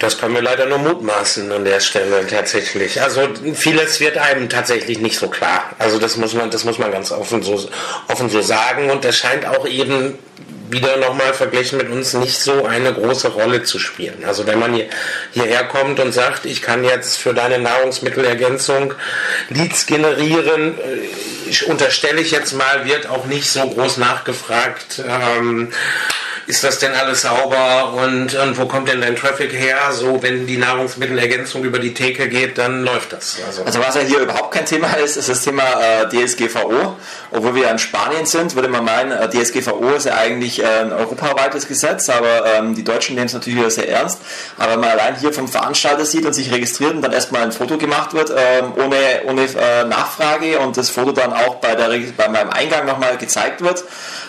Das 0.00 0.16
können 0.16 0.34
wir 0.34 0.40
leider 0.40 0.64
nur 0.64 0.78
mutmaßen 0.78 1.52
an 1.52 1.64
der 1.66 1.78
Stelle 1.78 2.26
tatsächlich. 2.26 3.02
Also 3.02 3.20
vieles 3.52 4.00
wird 4.00 4.16
einem 4.16 4.48
tatsächlich 4.48 4.98
nicht 4.98 5.18
so 5.18 5.28
klar. 5.28 5.64
Also 5.78 5.98
das 5.98 6.16
muss 6.16 6.32
man, 6.32 6.50
das 6.50 6.64
muss 6.64 6.78
man 6.78 6.90
ganz 6.90 7.12
offen 7.12 7.42
so, 7.42 7.68
offen 8.08 8.30
so 8.30 8.40
sagen. 8.40 8.90
Und 8.90 9.04
das 9.04 9.16
scheint 9.16 9.44
auch 9.44 9.68
eben 9.68 10.18
wieder 10.70 10.96
nochmal 10.96 11.34
verglichen 11.34 11.78
mit 11.78 11.90
uns 11.90 12.14
nicht 12.14 12.38
so 12.38 12.64
eine 12.64 12.92
große 12.92 13.28
Rolle 13.28 13.62
zu 13.62 13.78
spielen. 13.78 14.24
Also 14.24 14.46
wenn 14.46 14.58
man 14.58 14.74
hier, 14.74 14.86
hierher 15.32 15.64
kommt 15.64 16.00
und 16.00 16.12
sagt, 16.12 16.44
ich 16.44 16.62
kann 16.62 16.84
jetzt 16.84 17.18
für 17.18 17.34
deine 17.34 17.58
Nahrungsmittelergänzung 17.58 18.94
Leads 19.48 19.86
generieren, 19.86 20.78
äh, 20.78 21.64
unterstelle 21.66 22.20
ich 22.20 22.30
jetzt 22.30 22.52
mal, 22.52 22.84
wird 22.84 23.08
auch 23.08 23.26
nicht 23.26 23.50
so 23.50 23.68
groß 23.68 23.96
nachgefragt. 23.96 25.02
Ähm, 25.06 25.72
ist 26.50 26.64
das 26.64 26.80
denn 26.80 26.92
alles 26.92 27.22
sauber 27.22 27.94
und, 27.94 28.34
und 28.34 28.58
wo 28.58 28.66
kommt 28.66 28.88
denn 28.88 29.00
dein 29.00 29.14
Traffic 29.14 29.52
her? 29.52 29.76
So, 29.92 30.20
wenn 30.20 30.48
die 30.48 30.56
Nahrungsmittelergänzung 30.56 31.62
über 31.62 31.78
die 31.78 31.94
Theke 31.94 32.28
geht, 32.28 32.58
dann 32.58 32.82
läuft 32.82 33.12
das. 33.12 33.38
Also, 33.46 33.62
also 33.62 33.78
was 33.78 33.94
ja 33.94 34.00
hier 34.00 34.18
überhaupt 34.18 34.52
kein 34.52 34.66
Thema 34.66 34.88
ist, 34.94 35.16
ist 35.16 35.28
das 35.28 35.42
Thema 35.42 35.62
äh, 35.62 36.08
DSGVO. 36.08 36.96
Obwohl 37.30 37.54
wir 37.54 37.70
in 37.70 37.78
Spanien 37.78 38.26
sind, 38.26 38.56
würde 38.56 38.66
man 38.66 38.84
meinen, 38.84 39.12
äh, 39.12 39.30
DSGVO 39.30 39.92
ist 39.92 40.06
ja 40.06 40.16
eigentlich 40.16 40.60
äh, 40.60 40.66
ein 40.66 40.92
europaweites 40.92 41.68
Gesetz, 41.68 42.10
aber 42.10 42.44
ähm, 42.46 42.74
die 42.74 42.82
Deutschen 42.82 43.14
nehmen 43.14 43.28
es 43.28 43.32
natürlich 43.32 43.72
sehr 43.72 43.88
ernst. 43.88 44.18
Aber 44.58 44.72
wenn 44.72 44.80
man 44.80 44.90
allein 44.90 45.20
hier 45.20 45.32
vom 45.32 45.46
Veranstalter 45.46 46.04
sieht 46.04 46.26
und 46.26 46.32
sich 46.32 46.50
registriert 46.50 46.94
und 46.94 47.02
dann 47.02 47.12
erstmal 47.12 47.42
ein 47.42 47.52
Foto 47.52 47.78
gemacht 47.78 48.12
wird, 48.12 48.30
ähm, 48.36 48.72
ohne, 48.74 48.96
ohne 49.26 49.42
äh, 49.42 49.84
Nachfrage 49.84 50.58
und 50.58 50.76
das 50.76 50.90
Foto 50.90 51.12
dann 51.12 51.32
auch 51.32 51.56
bei, 51.56 51.76
der, 51.76 51.90
bei 52.16 52.28
meinem 52.28 52.50
Eingang 52.50 52.86
nochmal 52.86 53.16
gezeigt 53.18 53.62
wird 53.62 53.84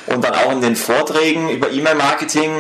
und 0.05 0.23
dann 0.23 0.35
auch 0.35 0.51
in 0.51 0.61
den 0.61 0.75
Vorträgen 0.75 1.49
über 1.49 1.71
E-Mail-Marketing 1.71 2.10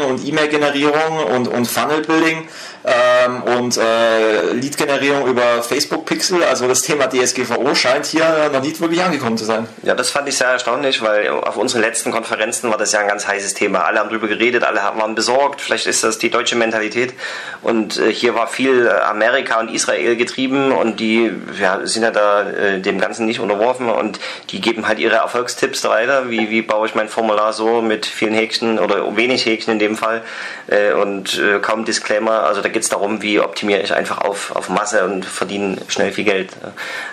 und 0.01 0.25
E-Mail-Generierung 0.25 1.25
und, 1.35 1.47
und 1.47 1.65
Funnel-Building 1.67 2.47
ähm, 2.83 3.43
und 3.43 3.77
äh, 3.77 4.53
Lead-Generierung 4.53 5.27
über 5.27 5.61
Facebook-Pixel. 5.61 6.43
Also 6.43 6.67
das 6.67 6.81
Thema 6.81 7.07
DSGVO 7.07 7.75
scheint 7.75 8.07
hier 8.07 8.49
noch 8.51 8.61
nicht 8.61 8.81
wirklich 8.81 9.03
angekommen 9.03 9.37
zu 9.37 9.45
sein. 9.45 9.67
Ja, 9.83 9.93
das 9.93 10.09
fand 10.09 10.27
ich 10.27 10.37
sehr 10.37 10.47
erstaunlich, 10.47 11.01
weil 11.01 11.29
auf 11.29 11.57
unseren 11.57 11.81
letzten 11.81 12.11
Konferenzen 12.11 12.69
war 12.69 12.77
das 12.77 12.91
ja 12.91 12.99
ein 12.99 13.07
ganz 13.07 13.27
heißes 13.27 13.53
Thema. 13.53 13.85
Alle 13.85 13.99
haben 13.99 14.09
darüber 14.09 14.27
geredet, 14.27 14.63
alle 14.63 14.79
waren 14.79 15.15
besorgt. 15.15 15.61
Vielleicht 15.61 15.87
ist 15.87 16.03
das 16.03 16.17
die 16.17 16.29
deutsche 16.29 16.55
Mentalität. 16.55 17.13
Und 17.61 17.99
äh, 17.99 18.11
hier 18.11 18.35
war 18.35 18.47
viel 18.47 18.89
Amerika 18.89 19.59
und 19.59 19.71
Israel 19.71 20.15
getrieben 20.15 20.71
und 20.71 20.99
die 20.99 21.31
ja, 21.59 21.85
sind 21.85 22.03
ja 22.03 22.11
da 22.11 22.49
äh, 22.49 22.79
dem 22.79 22.99
Ganzen 22.99 23.25
nicht 23.25 23.39
unterworfen 23.39 23.89
und 23.89 24.19
die 24.49 24.61
geben 24.61 24.87
halt 24.87 24.99
ihre 24.99 25.17
Erfolgstipps 25.17 25.83
weiter. 25.83 26.29
Wie, 26.29 26.49
wie 26.49 26.61
baue 26.61 26.87
ich 26.87 26.95
mein 26.95 27.09
Formular 27.09 27.53
so 27.53 27.81
mit 27.81 28.05
vielen 28.05 28.33
Häkchen 28.33 28.79
oder 28.79 29.15
wenig 29.15 29.45
Häkchen 29.45 29.73
in 29.73 29.79
dem 29.79 29.95
Fall 29.95 30.23
äh, 30.67 30.93
und 30.93 31.37
äh, 31.39 31.59
kaum 31.59 31.85
Disclaimer. 31.85 32.43
Also 32.43 32.61
da 32.61 32.70
geht 32.71 32.83
es 32.83 32.89
darum, 32.89 33.21
wie 33.21 33.39
optimiere 33.39 33.81
ich 33.81 33.93
einfach 33.93 34.19
auf, 34.19 34.55
auf 34.55 34.69
Masse 34.69 35.05
und 35.05 35.25
verdiene 35.25 35.77
schnell 35.87 36.11
viel 36.11 36.23
Geld. 36.23 36.49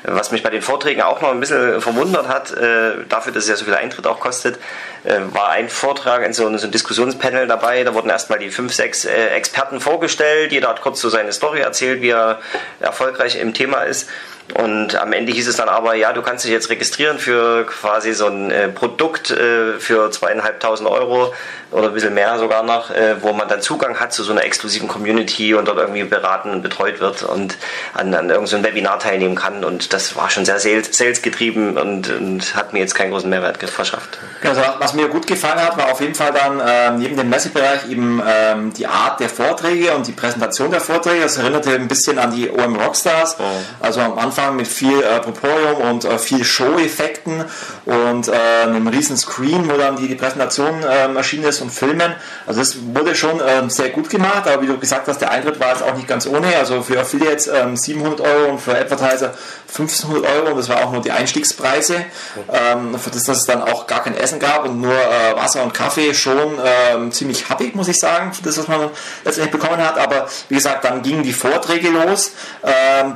Was 0.05 0.31
mich 0.31 0.43
bei 0.43 0.51
den 0.51 0.63
Vorträgen 0.63 1.03
auch 1.03 1.21
noch 1.21 1.31
ein 1.31 1.41
bisschen 1.41 1.81
verwundert 1.81 2.29
hat, 2.29 2.53
äh, 2.53 3.05
dafür, 3.09 3.33
dass 3.33 3.45
es 3.45 3.51
ja 3.51 3.57
so 3.57 3.65
viel 3.65 3.75
Eintritt 3.75 4.07
auch 4.07 4.21
kostet, 4.21 4.59
äh, 5.05 5.21
war 5.33 5.51
ein 5.51 5.69
Vortrag, 5.69 6.23
so 6.35 6.47
ein, 6.47 6.59
so 6.59 6.67
ein 6.67 6.71
Diskussionspanel 6.71 7.47
dabei. 7.47 7.85
Da 7.85 7.95
wurden 7.95 8.11
erstmal 8.11 8.39
die 8.39 8.51
fünf, 8.51 8.73
sechs 8.73 9.05
äh, 9.05 9.29
Experten 9.29 9.81
vorgestellt. 9.81 10.53
Jeder 10.53 10.69
hat 10.69 10.81
kurz 10.81 11.01
so 11.01 11.09
seine 11.09 11.33
Story 11.33 11.61
erzählt, 11.61 12.01
wie 12.03 12.11
er 12.11 12.41
erfolgreich 12.81 13.37
im 13.37 13.55
Thema 13.55 13.83
ist. 13.83 14.09
Und 14.55 14.97
am 14.97 15.13
Ende 15.13 15.33
hieß 15.33 15.47
es 15.47 15.57
dann 15.57 15.69
aber, 15.69 15.95
ja, 15.95 16.13
du 16.13 16.23
kannst 16.23 16.45
dich 16.45 16.53
jetzt 16.53 16.71
registrieren 16.71 17.19
für 17.19 17.67
quasi 17.67 18.15
so 18.15 18.27
ein 18.27 18.51
äh, 18.51 18.69
Produkt 18.69 19.31
äh, 19.31 19.79
für 19.79 20.11
zweieinhalbtausend 20.11 20.89
Euro 20.89 21.35
oder 21.71 21.89
ein 21.89 21.95
bisschen 21.95 22.15
mehr 22.15 22.39
sogar 22.39 22.63
noch, 22.63 22.91
äh, 22.91 23.17
wo 23.21 23.35
man 23.35 23.47
dann 23.47 23.61
Zugang 23.61 24.01
hat 24.01 24.15
zu 24.15 24.23
so 24.23 24.33
einer 24.33 24.45
exklusiven 24.45 24.89
Community 24.89 25.53
und 25.55 25.69
dort 25.69 25.77
irgendwie 25.79 26.03
beraten 26.05 26.51
und 26.51 26.63
betreut 26.63 26.99
wird 27.01 27.23
und 27.25 27.59
an, 27.93 28.15
an 28.15 28.31
irgendeinem 28.31 28.47
so 28.47 28.63
Webinar 28.63 28.99
teilnehmen 28.99 29.35
kann. 29.35 29.65
Und 29.65 29.93
das 29.93 30.17
war 30.17 30.31
schon 30.31 30.47
sehr 30.47 30.59
sales, 30.59 30.97
sales 30.97 31.21
getrieben 31.21 31.77
und, 31.77 32.09
und, 32.11 32.55
hat 32.55 32.73
mir 32.73 32.79
jetzt 32.79 32.95
keinen 32.95 33.11
großen 33.11 33.29
Mehrwert 33.29 33.59
verschafft. 33.69 34.19
Also, 34.43 34.63
was 34.79 34.95
mir 34.95 35.09
gut 35.09 35.27
gefallen 35.27 35.61
hat, 35.63 35.77
war 35.77 35.93
auf 35.93 36.01
jeden 36.01 36.15
Fall 36.15 36.33
dann 36.33 36.61
äh, 36.61 36.91
neben 36.93 37.17
dem 37.17 37.29
Messebereich 37.29 37.91
eben 37.91 38.23
ähm, 38.27 38.73
die 38.73 38.87
Art 38.87 39.21
der 39.21 39.29
Vorträge 39.29 39.93
und 39.93 40.07
die 40.07 40.13
Präsentation 40.13 40.71
der 40.71 40.81
Vorträge. 40.81 41.23
Das 41.23 41.37
erinnerte 41.37 41.75
ein 41.75 41.89
bisschen 41.89 42.19
an 42.19 42.35
die 42.35 42.51
OM 42.51 42.77
Rockstars. 42.77 43.37
Oh. 43.39 43.43
Also 43.81 44.01
am 44.01 44.19
Anfang 44.19 44.38
mit 44.57 44.69
viel 44.69 45.03
äh, 45.03 45.21
Proporium 45.21 45.91
und 45.91 46.05
äh, 46.05 46.19
viel 46.19 46.45
Show-Effekten 46.45 47.45
und 47.85 48.29
äh, 48.29 48.33
einem 48.63 48.87
riesen 48.89 49.17
Screen, 49.17 49.69
wo 49.71 49.77
dann 49.77 49.97
die, 49.97 50.09
die 50.09 50.15
Präsentation 50.15 50.85
ähm, 50.89 51.17
erschienen 51.17 51.45
ist 51.45 51.61
und 51.61 51.71
Filmen. 51.71 52.15
Also 52.47 52.61
das 52.61 52.77
wurde 52.95 53.15
schon 53.15 53.41
ähm, 53.47 53.71
sehr 53.71 53.91
gut 53.91 54.09
gemacht, 54.11 54.47
aber 54.47 54.63
wie 54.63 54.67
du 54.67 54.79
gesagt 54.79 55.09
hast, 55.09 55.21
der 55.21 55.31
Eintritt 55.31 55.61
war 55.61 55.71
jetzt 55.71 55.83
auch 55.83 55.95
nicht 55.95 56.09
ganz 56.09 56.27
ohne. 56.27 56.57
Also 56.57 56.83
für 56.83 57.01
Affiliates 57.01 57.49
ähm, 57.49 57.77
700 57.77 58.21
Euro 58.21 58.51
und 58.53 58.61
für 58.61 58.77
Advertiser 58.77 59.35
1500 59.69 60.31
Euro 60.31 60.51
und 60.51 60.57
das 60.59 60.69
war 60.69 60.85
auch 60.85 60.93
nur 60.93 61.03
die 61.03 61.13
Einstiegspreise, 61.13 62.05
ähm, 62.53 62.99
für 62.99 63.11
das, 63.11 63.25
dass 63.25 63.39
es 63.39 63.45
dann 63.45 63.63
auch 63.63 63.87
gar 63.87 64.03
kein 64.03 64.17
Essen 64.17 64.39
gab 64.39 64.65
und 64.65 64.81
nur 64.81 64.95
äh, 64.95 65.37
Wasser 65.37 65.63
und 65.63 65.75
Kaffee 65.75 66.15
schon 66.15 66.59
ähm, 66.65 67.13
ziemlich 67.13 67.49
happig, 67.49 67.75
muss 67.75 67.89
ich 67.89 67.99
sagen, 67.99 68.33
für 68.33 68.43
das, 68.43 68.57
was 68.59 68.69
man 68.69 68.91
letztendlich 69.25 69.53
bekommen 69.53 69.85
hat. 69.85 69.99
Aber 69.99 70.29
wie 70.49 70.55
gesagt, 70.55 70.85
dann 70.85 71.03
gingen 71.03 71.23
die 71.23 71.33
Vorträge 71.33 71.91
los. 71.91 72.33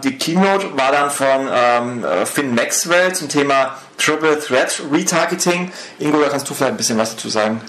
Die 0.05 0.19
Keynote 0.19 0.77
war 0.77 0.93
dann 0.93 1.11
von 1.13 1.49
ähm, 1.53 2.05
Finn 2.25 2.55
Maxwell 2.55 3.15
zum 3.15 3.29
Thema 3.29 3.77
Triple 4.03 4.39
Threat 4.39 4.81
Retargeting. 4.91 5.71
Ingo, 6.01 6.21
da 6.21 6.29
kannst 6.29 6.49
du 6.51 6.55
vielleicht 6.55 6.73
ein 6.73 6.77
bisschen 6.77 6.99
was 6.99 7.15
dazu 7.15 7.29
sagen. 7.29 7.61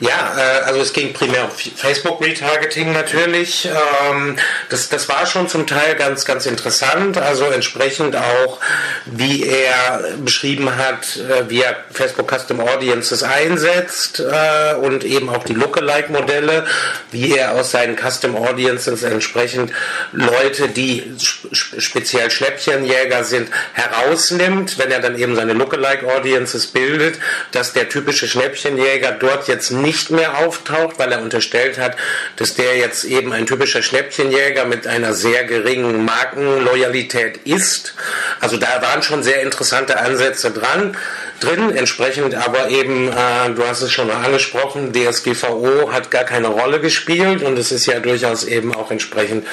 Ja, 0.00 0.36
äh, 0.36 0.62
also 0.64 0.80
es 0.80 0.92
ging 0.92 1.12
primär 1.14 1.44
um 1.44 1.50
Facebook 1.50 2.20
Retargeting 2.20 2.92
natürlich. 2.92 3.66
Ähm, 3.66 4.36
das, 4.68 4.88
das 4.90 5.08
war 5.08 5.24
schon 5.26 5.48
zum 5.48 5.66
Teil 5.66 5.94
ganz, 5.96 6.24
ganz 6.26 6.44
interessant. 6.44 7.16
Also 7.16 7.44
entsprechend 7.46 8.16
auch, 8.16 8.60
wie 9.06 9.44
er 9.46 10.04
beschrieben 10.18 10.76
hat, 10.76 11.16
äh, 11.16 11.48
wie 11.48 11.62
er 11.62 11.76
Facebook 11.90 12.30
Custom 12.30 12.60
Audiences 12.60 13.22
einsetzt 13.22 14.20
äh, 14.20 14.74
und 14.74 15.04
eben 15.04 15.30
auch 15.30 15.44
die 15.44 15.54
Lookalike-Modelle, 15.54 16.66
wie 17.10 17.34
er 17.36 17.52
aus 17.52 17.70
seinen 17.70 17.96
Custom 17.96 18.36
Audiences 18.36 19.02
entsprechend 19.02 19.72
Leute, 20.12 20.68
die 20.68 21.14
speziell 21.52 22.30
Schnäppchenjäger 22.30 23.24
sind, 23.24 23.48
herausnimmt, 23.72 24.78
wenn 24.78 24.90
er 24.90 25.00
dann 25.00 25.18
eben 25.18 25.34
seine 25.34 25.61
Lookalike 25.62 26.06
Audiences 26.06 26.66
bildet, 26.66 27.18
dass 27.52 27.72
der 27.72 27.88
typische 27.88 28.26
Schnäppchenjäger 28.26 29.12
dort 29.12 29.46
jetzt 29.48 29.70
nicht 29.70 30.10
mehr 30.10 30.38
auftaucht, 30.38 30.98
weil 30.98 31.12
er 31.12 31.22
unterstellt 31.22 31.78
hat, 31.78 31.96
dass 32.36 32.54
der 32.54 32.76
jetzt 32.76 33.04
eben 33.04 33.32
ein 33.32 33.46
typischer 33.46 33.82
Schnäppchenjäger 33.82 34.64
mit 34.64 34.86
einer 34.86 35.14
sehr 35.14 35.44
geringen 35.44 36.04
Markenloyalität 36.04 37.38
ist. 37.44 37.94
Also 38.40 38.56
da 38.56 38.82
waren 38.82 39.02
schon 39.02 39.22
sehr 39.22 39.42
interessante 39.42 39.98
Ansätze 39.98 40.50
dran 40.50 40.96
drin, 41.42 41.76
entsprechend 41.76 42.34
aber 42.34 42.68
eben, 42.68 43.08
äh, 43.08 43.50
du 43.54 43.66
hast 43.66 43.82
es 43.82 43.92
schon 43.92 44.10
angesprochen, 44.10 44.92
DSGVO 44.92 45.92
hat 45.92 46.10
gar 46.10 46.24
keine 46.24 46.48
Rolle 46.48 46.80
gespielt 46.80 47.42
und 47.42 47.58
es 47.58 47.72
ist 47.72 47.86
ja 47.86 48.00
durchaus 48.00 48.44
eben 48.44 48.74
auch 48.74 48.90
entsprechend 48.90 49.46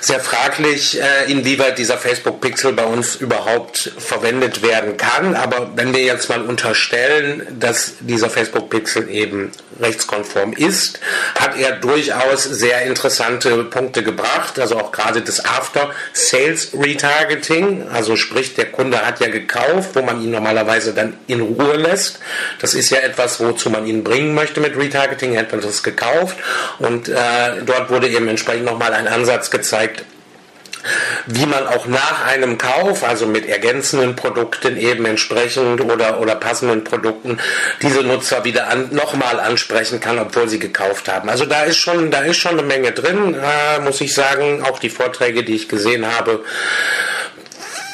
sehr 0.00 0.20
fraglich, 0.20 1.00
äh, 1.00 1.30
inwieweit 1.30 1.78
dieser 1.78 1.98
Facebook 1.98 2.40
Pixel 2.40 2.72
bei 2.72 2.84
uns 2.84 3.16
überhaupt 3.16 3.92
verwendet 3.98 4.62
werden 4.62 4.96
kann. 4.96 5.19
Aber 5.34 5.72
wenn 5.76 5.94
wir 5.94 6.02
jetzt 6.02 6.28
mal 6.28 6.42
unterstellen, 6.42 7.46
dass 7.58 7.94
dieser 8.00 8.30
Facebook 8.30 8.70
Pixel 8.70 9.08
eben 9.08 9.52
rechtskonform 9.80 10.52
ist, 10.52 11.00
hat 11.38 11.58
er 11.58 11.72
durchaus 11.72 12.44
sehr 12.44 12.82
interessante 12.82 13.64
Punkte 13.64 14.02
gebracht, 14.02 14.58
also 14.58 14.78
auch 14.78 14.92
gerade 14.92 15.22
das 15.22 15.44
After 15.44 15.90
Sales 16.12 16.72
Retargeting, 16.74 17.88
also 17.92 18.16
sprich 18.16 18.54
der 18.54 18.66
Kunde 18.66 19.04
hat 19.06 19.20
ja 19.20 19.28
gekauft, 19.28 19.90
wo 19.94 20.02
man 20.02 20.22
ihn 20.22 20.30
normalerweise 20.30 20.92
dann 20.92 21.14
in 21.26 21.40
Ruhe 21.40 21.76
lässt. 21.76 22.20
Das 22.60 22.74
ist 22.74 22.90
ja 22.90 22.98
etwas, 22.98 23.40
wozu 23.40 23.70
man 23.70 23.86
ihn 23.86 24.04
bringen 24.04 24.34
möchte 24.34 24.60
mit 24.60 24.76
Retargeting, 24.76 25.34
er 25.34 25.42
hat 25.42 25.52
man 25.52 25.60
das 25.60 25.82
gekauft 25.82 26.36
und 26.78 27.08
äh, 27.08 27.14
dort 27.64 27.90
wurde 27.90 28.08
eben 28.08 28.28
entsprechend 28.28 28.64
nochmal 28.64 28.92
ein 28.92 29.08
Ansatz 29.08 29.50
gezeigt, 29.50 30.04
wie 31.26 31.46
man 31.46 31.66
auch 31.66 31.86
nach 31.86 32.26
einem 32.26 32.58
Kauf, 32.58 33.04
also 33.04 33.26
mit 33.26 33.46
ergänzenden 33.46 34.16
Produkten 34.16 34.76
eben 34.76 35.04
entsprechend 35.06 35.80
oder, 35.80 36.20
oder 36.20 36.34
passenden 36.34 36.84
Produkten, 36.84 37.38
diese 37.82 38.02
Nutzer 38.02 38.44
wieder 38.44 38.68
an, 38.68 38.88
nochmal 38.92 39.40
ansprechen 39.40 40.00
kann, 40.00 40.18
obwohl 40.18 40.48
sie 40.48 40.58
gekauft 40.58 41.08
haben. 41.08 41.28
Also 41.28 41.46
da 41.46 41.62
ist 41.62 41.78
schon, 41.78 42.10
da 42.10 42.20
ist 42.20 42.38
schon 42.38 42.52
eine 42.52 42.62
Menge 42.62 42.92
drin, 42.92 43.34
äh, 43.34 43.80
muss 43.80 44.00
ich 44.00 44.14
sagen. 44.14 44.62
Auch 44.62 44.78
die 44.78 44.90
Vorträge, 44.90 45.44
die 45.44 45.54
ich 45.54 45.68
gesehen 45.68 46.06
habe, 46.06 46.44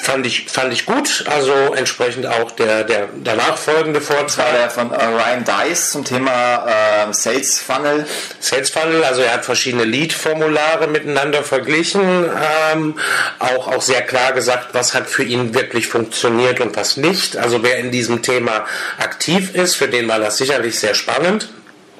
fand 0.07 0.25
ich, 0.25 0.47
fand 0.49 0.73
ich 0.73 0.87
gut. 0.87 1.25
Also 1.27 1.53
entsprechend 1.75 2.27
auch 2.27 2.53
der, 2.53 2.85
der 2.85 3.09
danach 3.25 3.59
folgende 3.59 4.01
Vortrag. 4.01 4.27
Das 4.27 4.38
war 4.38 4.53
der 4.53 4.71
von 4.71 4.92
äh, 4.92 5.05
Ryan 5.05 5.45
Dice 5.45 5.90
zum 5.90 6.05
Thema 6.05 6.66
äh, 6.66 7.12
Sales 7.12 7.61
Funnel. 7.61 8.07
Sales 8.38 8.71
Funnel, 8.71 9.05
also 9.05 9.23
er 9.23 9.35
hat 9.35 9.45
verschiedene 9.45 9.85
Lead-Formulare 9.85 10.87
miteinander 10.87 11.42
verglichen. 11.42 12.31
Ähm, 12.73 12.99
auch, 13.40 13.66
auch 13.69 13.83
sehr 13.83 14.03
klar 14.03 14.33
gesagt, 14.33 14.69
was 14.73 14.95
hat 14.95 15.09
für 15.09 15.25
ihn 15.25 15.55
wirklich 15.55 15.88
funktioniert 15.88 16.61
und 16.61 16.77
was 16.77 16.97
nicht. 16.97 17.37
Also 17.37 17.62
wer 17.64 17.79
in 17.79 17.90
diesem 17.90 18.23
Thema 18.23 18.64
aktiv 18.99 19.55
ist, 19.55 19.75
für 19.75 19.88
den 19.88 20.09
war 20.09 20.21
das 20.21 20.38
sicherlich 20.38 20.79
sehr 20.79 20.95
spannend. 20.95 21.49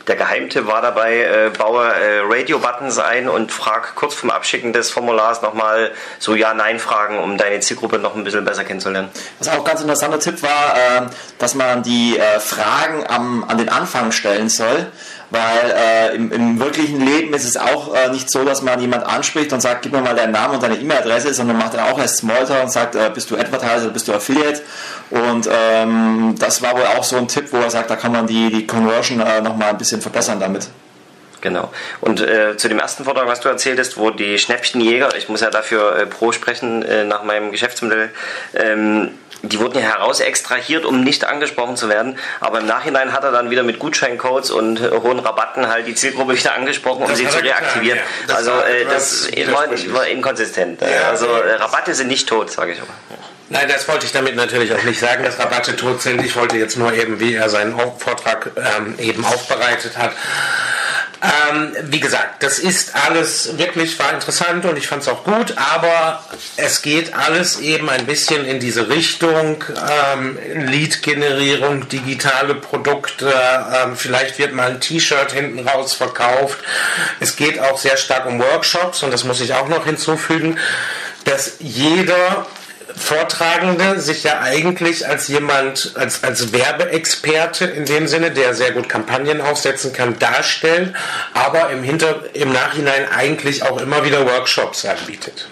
Der 0.07 0.15
Geheimtipp 0.15 0.69
war 0.69 0.83
dabei, 0.83 1.23
äh, 1.23 1.51
baue 1.51 1.85
äh, 1.85 2.21
Radio-Buttons 2.23 2.99
ein 3.01 3.29
und 3.29 3.51
frag 3.51 3.97
kurz 3.97 4.15
vom 4.15 4.31
Abschicken 4.31 4.73
des 4.73 4.89
Formulars 4.89 5.43
nochmal 5.43 5.91
so 6.21 6.37
Ja-Nein-Fragen, 6.37 7.19
um 7.19 7.37
deine 7.37 7.59
Zielgruppe 7.59 7.99
noch 7.99 8.15
ein 8.15 8.23
bisschen 8.23 8.45
besser 8.45 8.63
kennenzulernen. 8.63 9.09
Was 9.41 9.49
auch 9.49 9.59
ein 9.59 9.65
ganz 9.65 9.81
interessanter 9.81 10.21
Tipp 10.21 10.43
war, 10.45 10.77
äh, 10.77 11.03
dass 11.39 11.57
man 11.57 11.83
die 11.83 12.19
äh, 12.19 12.39
Fragen 12.39 13.05
am, 13.09 13.43
an 13.49 13.59
den 13.59 13.69
Anfang 13.69 14.13
stellen 14.13 14.49
soll 14.49 14.87
weil 15.31 15.75
äh, 15.75 16.15
im, 16.15 16.31
im, 16.31 16.61
wirklichen 16.61 17.05
Leben 17.05 17.35
ist 17.35 17.45
es 17.45 17.57
auch 17.57 17.95
äh, 17.95 18.11
nicht 18.11 18.31
so, 18.31 18.45
dass 18.45 18.63
man 18.63 18.81
jemand 18.81 19.05
anspricht 19.05 19.53
und 19.53 19.61
sagt, 19.61 19.83
gib 19.83 19.93
mir 19.93 20.01
mal 20.01 20.15
deinen 20.15 20.33
Namen 20.33 20.55
und 20.55 20.63
deine 20.63 20.77
E-Mail-Adresse, 20.77 21.35
sondern 21.35 21.59
macht 21.59 21.75
dann 21.75 21.81
auch 21.81 21.99
erst 21.99 22.19
Smalltalk 22.19 22.65
und 22.65 22.71
sagt, 22.71 22.95
äh, 22.95 23.11
bist 23.13 23.31
du 23.31 23.37
Advertiser, 23.37 23.89
bist 23.91 24.07
du 24.09 24.15
Affiliate 24.15 24.63
und 25.11 25.49
ähm, 25.53 26.35
das 26.39 26.63
war 26.63 26.75
wohl 26.75 26.87
auch 26.97 27.05
so 27.05 27.17
ein 27.17 27.29
Tipp, 27.29 27.49
wo 27.53 27.59
er 27.59 27.71
sagt, 27.71 27.91
da 27.91 27.97
kann 27.97 28.13
man 28.13 28.27
die, 28.27 28.51
die 28.51 28.67
Conversion 28.67 29.21
äh, 29.21 29.41
nochmal 29.41 29.71
ein 29.71 29.79
bisschen 29.79 30.01
verbessern 30.01 30.41
damit. 30.41 30.69
Genau. 31.41 31.71
Und 32.01 32.21
äh, 32.21 32.57
zu 32.57 32.69
dem 32.69 32.79
ersten 32.79 33.05
Vortrag, 33.05 33.29
was 33.29 33.41
du 33.41 33.49
erzählt 33.49 33.79
hast, 33.79 33.99
wo 33.99 34.11
die 34.11 34.39
Schnäppchenjäger, 34.39 35.15
ich 35.17 35.29
muss 35.29 35.43
ja 35.43 35.51
dafür 35.51 35.97
äh, 35.97 36.07
pro 36.07 36.33
sprechen 36.33 36.83
äh, 36.83 37.05
nach 37.05 37.23
meinem 37.23 37.53
Geschäftsmodell, 37.53 38.11
ähm, 38.55 39.11
die 39.43 39.61
wurden 39.61 39.79
ja 39.79 39.85
heraus 39.85 40.21
extrahiert, 40.21 40.85
um 40.85 41.03
nicht 41.03 41.25
angesprochen 41.25 41.77
zu 41.77 41.89
werden. 41.89 42.19
Aber 42.41 42.61
im 42.61 42.67
Nachhinein 42.67 43.13
hat 43.13 43.25
er 43.25 43.33
dann 43.33 43.51
wieder 43.51 43.63
mit 43.63 43.79
Gutscheincodes 43.79 44.51
und 44.51 44.81
äh, 44.81 44.91
hohen 44.91 45.19
Rabatten 45.19 45.69
halt 45.69 45.87
die 45.87 45.95
Zielgruppe 45.95 46.39
wieder 46.39 46.55
angesprochen, 46.55 47.03
um 47.03 47.09
das 47.09 47.19
sie 47.19 47.29
zu 47.29 47.39
reaktivieren. 47.39 47.99
Ja. 48.29 48.35
Also 48.35 48.51
äh, 48.53 48.85
das 48.85 49.31
war, 49.49 49.69
war, 49.95 50.07
inkonsistent. 50.07 50.81
Ja, 50.81 51.11
also 51.11 51.27
äh, 51.27 51.55
Rabatte 51.55 51.95
sind 51.95 52.09
nicht 52.09 52.29
tot, 52.29 52.51
sage 52.51 52.73
ich 52.73 52.79
mal. 52.79 52.87
Nein, 53.49 53.69
das 53.69 53.87
wollte 53.87 54.07
ich 54.07 54.13
damit 54.13 54.35
natürlich 54.35 54.75
auch 54.75 54.83
nicht 54.83 54.99
sagen, 54.99 55.23
dass 55.23 55.39
Rabatte 55.39 55.77
tot 55.77 56.03
sind. 56.03 56.25
Ich 56.25 56.35
wollte 56.35 56.57
jetzt 56.57 56.77
nur 56.77 56.93
eben, 56.93 57.21
wie 57.21 57.35
er 57.35 57.49
seinen 57.49 57.79
Vortrag 57.99 58.51
ähm, 58.57 58.95
eben 58.99 59.25
aufbereitet 59.25 59.97
hat, 59.97 60.13
ähm, 61.27 61.75
wie 61.83 61.99
gesagt, 61.99 62.43
das 62.43 62.59
ist 62.59 62.95
alles 62.95 63.59
wirklich 63.59 63.99
war 63.99 64.13
interessant 64.13 64.65
und 64.65 64.77
ich 64.79 64.87
fand 64.87 65.03
es 65.03 65.09
auch 65.09 65.25
gut, 65.25 65.55
aber 65.57 66.23
es 66.57 66.83
geht 66.83 67.15
alles 67.15 67.59
eben 67.59 67.89
ein 67.89 68.07
bisschen 68.07 68.45
in 68.45 68.61
diese 68.61 68.89
Richtung 68.89 69.65
ähm, 70.15 70.39
Lead-Generierung, 70.55 71.89
digitale 71.89 72.55
Produkte, 72.55 73.33
ähm, 73.75 73.97
vielleicht 73.97 74.39
wird 74.39 74.53
mal 74.53 74.71
ein 74.71 74.81
T-Shirt 74.81 75.33
hinten 75.33 75.67
raus 75.67 75.95
verkauft. 75.95 76.59
Es 77.19 77.37
geht 77.37 77.59
auch 77.59 77.79
sehr 77.79 77.97
stark 77.97 78.27
um 78.27 78.39
Workshops 78.39 79.03
und 79.03 79.11
das 79.11 79.25
muss 79.25 79.41
ich 79.41 79.55
auch 79.55 79.69
noch 79.69 79.85
hinzufügen, 79.85 80.59
dass 81.25 81.57
jeder 81.59 82.47
Vortragende 82.97 84.01
sich 84.01 84.25
ja 84.25 84.41
eigentlich 84.41 85.07
als 85.07 85.29
jemand, 85.29 85.93
als, 85.97 86.25
als 86.25 86.53
Werbeexperte 86.53 87.67
in 87.67 87.85
dem 87.85 88.09
Sinne, 88.09 88.31
der 88.31 88.55
sehr 88.55 88.73
gut 88.73 88.89
Kampagnen 88.89 89.43
aufsetzen 89.43 89.93
kann, 89.93 90.19
darstellt, 90.19 90.95
aber 91.35 91.71
im, 91.71 91.83
Hinter-, 91.83 92.25
im 92.33 92.53
Nachhinein 92.53 93.07
eigentlich 93.11 93.63
auch 93.63 93.81
immer 93.81 94.05
wieder 94.05 94.25
Workshops 94.27 94.87
anbietet. 94.87 95.47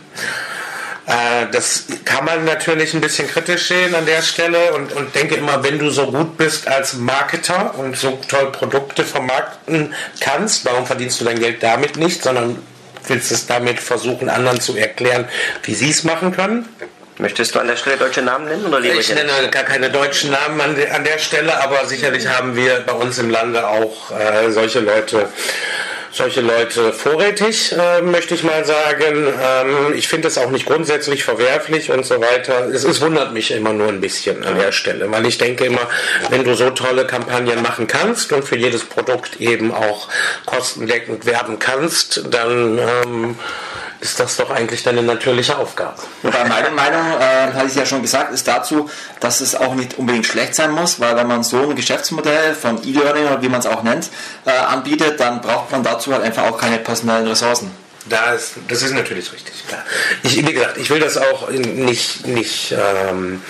Äh, 1.07 1.47
das 1.53 1.85
kann 2.05 2.25
man 2.25 2.45
natürlich 2.45 2.95
ein 2.95 3.01
bisschen 3.03 3.29
kritisch 3.29 3.69
sehen 3.69 3.95
an 3.95 4.07
der 4.07 4.23
Stelle 4.23 4.73
und, 4.73 4.93
und 4.93 5.15
denke 5.15 5.35
immer, 5.35 5.63
wenn 5.63 5.79
du 5.79 5.91
so 5.91 6.11
gut 6.11 6.39
bist 6.39 6.67
als 6.67 6.95
Marketer 6.95 7.79
und 7.79 7.97
so 7.97 8.19
toll 8.27 8.53
Produkte 8.53 9.05
vermarkten 9.05 9.95
kannst, 10.21 10.65
warum 10.65 10.87
verdienst 10.87 11.21
du 11.21 11.27
dein 11.27 11.39
Geld 11.39 11.63
damit 11.63 11.97
nicht, 11.97 12.23
sondern 12.23 12.59
willst 13.07 13.31
es 13.33 13.47
damit 13.47 13.81
versuchen, 13.81 14.31
anderen 14.31 14.63
zu 14.63 14.77
erklären, 14.77 15.29
wie 15.63 15.75
sie 15.75 15.91
es 15.91 16.05
machen 16.05 16.33
können? 16.33 16.67
Möchtest 17.19 17.55
du 17.55 17.61
an 17.61 17.69
der 17.69 17.77
Stelle 17.77 17.97
deutsche 17.97 18.23
Namen 18.23 18.47
nennen? 18.47 18.67
Oder 18.67 18.81
ich 18.81 19.15
nenne 19.15 19.31
gar 19.51 19.63
keine 19.63 19.91
deutschen 19.91 20.31
Namen 20.31 20.61
an, 20.61 20.75
de, 20.75 20.91
an, 20.91 21.05
der 21.05 21.19
Stelle, 21.19 21.63
aber 21.63 21.87
sicherlich 21.87 22.27
haben 22.27 22.57
wir 22.57 22.81
bei 22.81 22.93
uns 22.93 23.19
im 23.19 23.31
Lande 23.31 23.67
auch 23.69 24.11
äh, 24.11 24.51
solche 24.51 24.81
Leute 24.81 25.29
solche 26.15 26.43
Leute 26.43 26.93
vorrätig, 26.93 27.73
äh, 27.73 28.01
möchte 28.01 28.35
ich 28.35 28.45
mal 28.45 28.65
sagen. 28.65 29.27
Ähm, 29.43 29.95
ich 29.95 30.07
finde 30.07 30.29
es 30.29 30.39
auch 30.39 30.51
nicht 30.51 30.67
grundsätzlich 30.67 31.25
verwerflich 31.25 31.91
und 31.91 32.07
so 32.07 32.21
weiter. 32.21 32.69
Es, 32.69 32.85
es, 32.85 33.01
wundert 33.01 33.33
mich 33.33 33.51
immer 33.51 33.73
nur 33.73 33.89
ein 33.89 34.01
bisschen 34.01 34.45
an 34.45 34.57
der 34.57 34.71
Stelle, 34.71 35.11
weil 35.11 35.27
ich 35.27 35.39
denke 35.39 35.65
immer, 35.65 35.89
wenn 36.31 36.45
du 36.45 36.55
so 36.55 36.71
tolle 36.71 37.07
Kampagnen 37.07 37.63
machen 37.63 37.89
kannst 37.89 38.33
und 38.33 38.45
für 38.45 38.57
jedes 38.57 38.85
Produkt 38.85 39.41
eben 39.41 39.75
auch 39.75 40.09
kostendeckend 40.47 41.27
werben 41.27 41.59
kannst, 41.59 42.23
dann 42.31 42.79
ähm, 42.79 43.37
ist 44.05 44.21
das 44.21 44.37
doch 44.37 44.51
eigentlich 44.51 44.83
deine 44.83 45.03
natürliche 45.03 45.57
Aufgabe. 45.57 45.97
Wobei 46.23 46.45
meine 46.45 46.71
Meinung, 46.71 47.01
äh, 47.19 47.53
hatte 47.55 47.67
ich 47.67 47.75
ja 47.75 47.87
schon 47.87 48.03
gesagt, 48.03 48.33
ist 48.35 48.47
dazu, 48.47 48.91
dass 49.21 49.41
es 49.41 49.55
auch 49.55 49.75
nicht 49.75 49.99
unbedingt 49.99 50.27
schlecht 50.27 50.55
sein 50.55 50.71
muss, 50.73 51.01
weil 51.01 51.17
wenn 51.17 51.27
man 51.27 51.43
so 51.43 51.71
ein 51.71 51.75
Geschäftsmodell 51.75 52.55
von 52.55 52.87
E-Learning 52.87 53.25
oder 53.25 53.43
wie 53.43 53.49
man 53.49 53.61
es 53.61 53.67
auch 53.67 53.83
nennt, 53.83 54.11
äh, 54.45 54.51
anbietet, 54.51 55.19
dann 55.21 55.41
braucht 55.41 55.73
man 55.73 55.83
dazu 55.83 56.13
halt 56.13 56.23
einfach 56.23 56.45
auch 56.45 56.59
keine 56.59 56.79
personellen 56.79 57.27
Ressourcen. 57.27 57.71
Das, 58.07 58.53
das 58.69 58.83
ist 58.83 58.93
natürlich 58.93 59.33
richtig, 59.33 59.67
klar. 59.67 59.83
Ich, 60.23 60.37
wie 60.37 60.53
gesagt, 60.53 60.77
ich 60.77 60.91
will 60.91 61.01
das 61.01 61.17
auch 61.17 61.49
nicht, 61.49 62.27
nicht 62.27 62.73
ähm, 62.73 63.43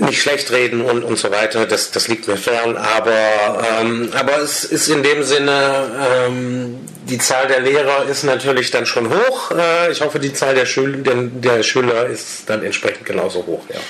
nicht 0.00 0.20
schlecht 0.20 0.50
reden 0.50 0.82
und, 0.82 1.04
und 1.04 1.18
so 1.18 1.30
weiter, 1.30 1.66
das, 1.66 1.90
das 1.90 2.08
liegt 2.08 2.28
mir 2.28 2.36
fern, 2.36 2.76
aber, 2.76 3.62
ähm, 3.80 4.10
aber 4.18 4.38
es 4.38 4.64
ist 4.64 4.88
in 4.88 5.02
dem 5.02 5.22
Sinne, 5.22 5.90
ähm, 6.26 6.80
die 7.10 7.18
Zahl 7.18 7.48
der 7.48 7.60
Lehrer 7.60 8.04
ist 8.04 8.22
natürlich 8.22 8.70
dann 8.70 8.86
schon 8.86 9.10
hoch. 9.10 9.50
Äh, 9.50 9.90
ich 9.90 10.00
hoffe, 10.00 10.18
die 10.18 10.32
Zahl 10.32 10.54
der, 10.54 10.66
Schül 10.66 11.02
der, 11.02 11.14
der 11.16 11.62
Schüler 11.62 12.06
ist 12.06 12.48
dann 12.48 12.62
entsprechend 12.62 13.04
genauso 13.04 13.44
hoch. 13.46 13.62
Ja. 13.68 13.80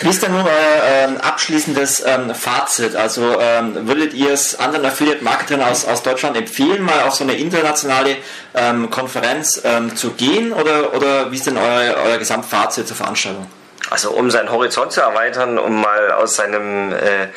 Wie 0.00 0.08
ist 0.08 0.22
denn 0.22 0.32
nun 0.32 0.42
euer 0.42 0.82
ähm, 0.84 1.16
abschließendes 1.18 2.04
ähm, 2.06 2.34
Fazit? 2.34 2.96
Also 2.96 3.38
ähm, 3.38 3.86
würdet 3.86 4.14
ihr 4.14 4.30
es 4.30 4.58
anderen 4.58 4.86
Affiliate-Marketern 4.86 5.62
aus, 5.62 5.84
aus 5.84 6.02
Deutschland 6.02 6.36
empfehlen, 6.36 6.82
mal 6.82 7.02
auf 7.02 7.14
so 7.14 7.24
eine 7.24 7.34
internationale 7.34 8.16
ähm, 8.54 8.88
Konferenz 8.88 9.60
ähm, 9.64 9.94
zu 9.94 10.12
gehen 10.12 10.52
oder, 10.52 10.94
oder 10.94 11.30
wie 11.30 11.36
ist 11.36 11.46
denn 11.46 11.58
euer, 11.58 11.96
euer 12.04 12.18
Gesamtfazit 12.18 12.88
zur 12.88 12.96
Veranstaltung? 12.96 13.46
Also 13.88 14.10
um 14.10 14.30
seinen 14.30 14.50
Horizont 14.50 14.92
zu 14.92 15.00
erweitern, 15.00 15.58
um 15.58 15.80
mal 15.80 16.12
aus 16.12 16.36
seinem 16.36 16.92
äh, 16.92 17.28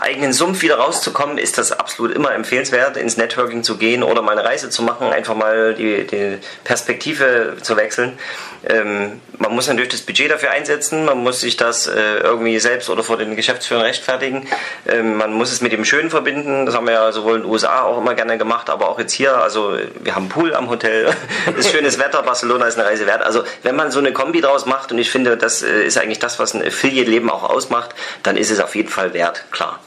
eigenen 0.00 0.32
Sumpf 0.32 0.62
wieder 0.62 0.76
rauszukommen, 0.76 1.38
ist 1.38 1.58
das 1.58 1.70
absolut 1.70 2.12
immer 2.12 2.32
empfehlenswert, 2.34 2.96
ins 2.96 3.16
Networking 3.16 3.62
zu 3.62 3.76
gehen 3.76 4.02
oder 4.02 4.20
mal 4.20 4.32
eine 4.32 4.44
Reise 4.44 4.68
zu 4.68 4.82
machen, 4.82 5.12
einfach 5.12 5.34
mal 5.34 5.74
die, 5.74 6.04
die 6.06 6.38
Perspektive 6.64 7.56
zu 7.62 7.76
wechseln. 7.76 8.18
Ähm, 8.64 9.20
man 9.38 9.54
muss 9.54 9.66
natürlich 9.66 9.90
das 9.90 10.02
Budget 10.02 10.30
dafür 10.30 10.50
einsetzen, 10.50 11.04
man 11.04 11.18
muss 11.18 11.40
sich 11.40 11.56
das 11.56 11.86
äh, 11.88 12.18
irgendwie 12.22 12.58
selbst 12.60 12.90
oder 12.90 13.02
vor 13.02 13.16
den 13.16 13.34
Geschäftsführern 13.34 13.84
rechtfertigen. 13.84 14.46
Ähm, 14.86 15.16
man 15.16 15.32
muss 15.32 15.52
es 15.52 15.60
mit 15.60 15.72
dem 15.72 15.84
Schönen 15.84 16.10
verbinden, 16.10 16.66
das 16.66 16.74
haben 16.76 16.86
wir 16.86 16.94
ja 16.94 17.12
sowohl 17.12 17.36
in 17.36 17.42
den 17.42 17.50
USA 17.50 17.82
auch 17.82 17.98
immer 17.98 18.14
gerne 18.14 18.38
gemacht, 18.38 18.70
aber 18.70 18.88
auch 18.88 18.98
jetzt 18.98 19.12
hier. 19.12 19.36
Also 19.36 19.78
wir 20.00 20.14
haben 20.14 20.28
Pool 20.28 20.54
am 20.54 20.70
Hotel, 20.70 21.10
ist 21.56 21.70
schönes 21.70 21.98
Wetter, 21.98 22.22
Barcelona 22.22 22.66
ist 22.66 22.78
eine 22.78 22.88
Reise 22.88 23.06
wert. 23.06 23.22
Also 23.22 23.42
wenn 23.62 23.74
man 23.74 23.90
so 23.90 23.98
eine 23.98 24.12
Kombi 24.12 24.40
draus 24.40 24.66
macht 24.66 24.92
und 24.92 24.98
ich 24.98 25.10
finde, 25.10 25.36
das 25.36 25.62
äh, 25.62 25.82
ist 25.96 26.02
eigentlich 26.02 26.18
das, 26.18 26.38
was 26.38 26.54
ein 26.54 26.64
Affiliate-Leben 26.64 27.30
auch 27.30 27.44
ausmacht, 27.44 27.94
dann 28.22 28.36
ist 28.36 28.50
es 28.50 28.60
auf 28.60 28.74
jeden 28.74 28.88
Fall 28.88 29.14
wert, 29.14 29.44
klar. 29.50 29.80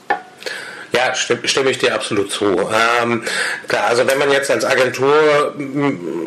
Ja, 0.95 1.13
stimme, 1.13 1.71
ich 1.71 1.77
dir 1.77 1.93
absolut 1.93 2.31
zu. 2.31 2.69
Ähm, 3.01 3.23
klar, 3.67 3.87
also 3.87 4.07
wenn 4.07 4.17
man 4.17 4.31
jetzt 4.31 4.49
als 4.49 4.63
Agentur, 4.63 5.53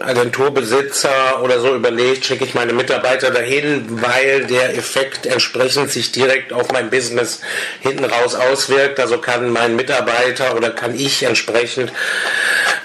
Agenturbesitzer 0.01 1.43
oder 1.43 1.59
so 1.61 1.75
überlegt, 1.75 2.27
schicke 2.27 2.45
ich 2.45 2.53
meine 2.53 2.75
Mitarbeiter 2.75 3.31
dahin, 3.31 4.03
weil 4.03 4.45
der 4.45 4.77
Effekt 4.77 5.25
entsprechend 5.25 5.91
sich 5.91 6.13
direkt 6.13 6.53
auf 6.53 6.71
mein 6.71 6.91
Business 6.91 7.41
hinten 7.81 8.05
raus 8.05 8.35
auswirkt. 8.35 9.01
Also 9.01 9.17
kann 9.17 9.51
mein 9.53 9.75
Mitarbeiter 9.75 10.55
oder 10.55 10.69
kann 10.69 10.95
ich 10.95 11.23
entsprechend 11.23 11.91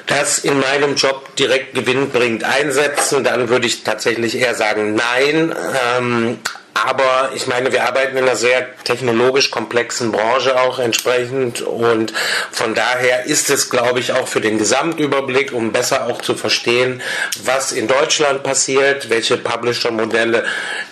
das 0.05 0.39
in 0.39 0.59
meinem 0.59 0.95
Job 0.95 1.35
direkt 1.35 1.73
gewinnbringend 1.73 2.45
einsetzen, 2.45 3.25
dann 3.25 3.49
würde 3.49 3.67
ich 3.67 3.83
tatsächlich 3.83 4.37
eher 4.37 4.55
sagen, 4.55 4.95
nein. 4.95 5.53
Ähm, 5.97 6.39
aber 6.73 7.31
ich 7.35 7.45
meine, 7.45 7.71
wir 7.71 7.85
arbeiten 7.85 8.17
in 8.17 8.23
einer 8.23 8.35
sehr 8.35 8.67
technologisch 8.83 9.51
komplexen 9.51 10.11
Branche 10.11 10.59
auch 10.59 10.79
entsprechend 10.79 11.61
und 11.61 12.13
von 12.51 12.73
daher 12.73 13.25
ist 13.25 13.49
es, 13.49 13.69
glaube 13.69 13.99
ich, 13.99 14.11
auch 14.13 14.27
für 14.27 14.41
den 14.41 14.57
Gesamtüberblick, 14.57 15.53
um 15.53 15.71
besser 15.71 16.07
auch 16.07 16.21
zu 16.21 16.35
verstehen, 16.35 17.01
was 17.43 17.71
in 17.71 17.87
Deutschland 17.87 18.43
passiert, 18.43 19.09
welche 19.09 19.37
Publisher-Modelle 19.37 20.45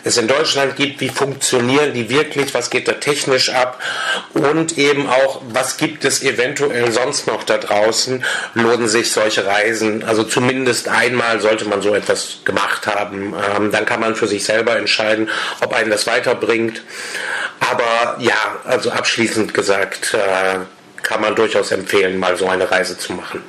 es 0.04 0.18
in 0.18 0.28
Deutschland 0.28 0.76
gibt, 0.76 1.02
wie 1.02 1.10
funktionieren 1.10 1.94
die 1.94 2.10
wirklich, 2.10 2.54
was 2.54 2.70
geht 2.70 2.88
da 2.88 2.94
technisch 2.94 3.50
ab 3.50 3.82
und 4.34 4.78
eben 4.78 5.10
auch, 5.10 5.42
was 5.50 5.78
gibt 5.78 6.06
es 6.06 6.22
eventuell 6.22 6.92
sonst 6.92 7.26
noch 7.26 7.44
da 7.44 7.58
draußen, 7.58 8.24
lohnen 8.54 8.88
sich 8.88 9.12
solche 9.12 9.46
Reisen. 9.46 10.04
Also 10.04 10.24
zumindest 10.24 10.88
einmal 10.90 11.42
sollte 11.42 11.66
man 11.66 11.82
so 11.82 11.96
etwas 11.96 12.40
gemacht 12.46 12.86
haben. 12.86 13.34
Ähm, 13.56 13.72
dann 13.72 13.86
kann 13.86 14.00
man 14.00 14.16
für 14.16 14.28
sich 14.28 14.44
selber 14.44 14.76
entscheiden, 14.78 15.30
ob 15.62 15.71
ob 15.72 15.78
einen 15.78 15.90
das 15.90 16.08
weiterbringt. 16.08 16.84
Aber 17.60 18.18
ja, 18.20 18.36
also 18.66 18.92
abschließend 18.92 19.54
gesagt, 19.54 20.14
äh, 20.14 20.60
kann 21.04 21.22
man 21.22 21.36
durchaus 21.36 21.72
empfehlen, 21.72 22.20
mal 22.20 22.38
so 22.38 22.48
eine 22.48 22.70
Reise 22.70 22.98
zu 22.98 23.14
machen. 23.14 23.44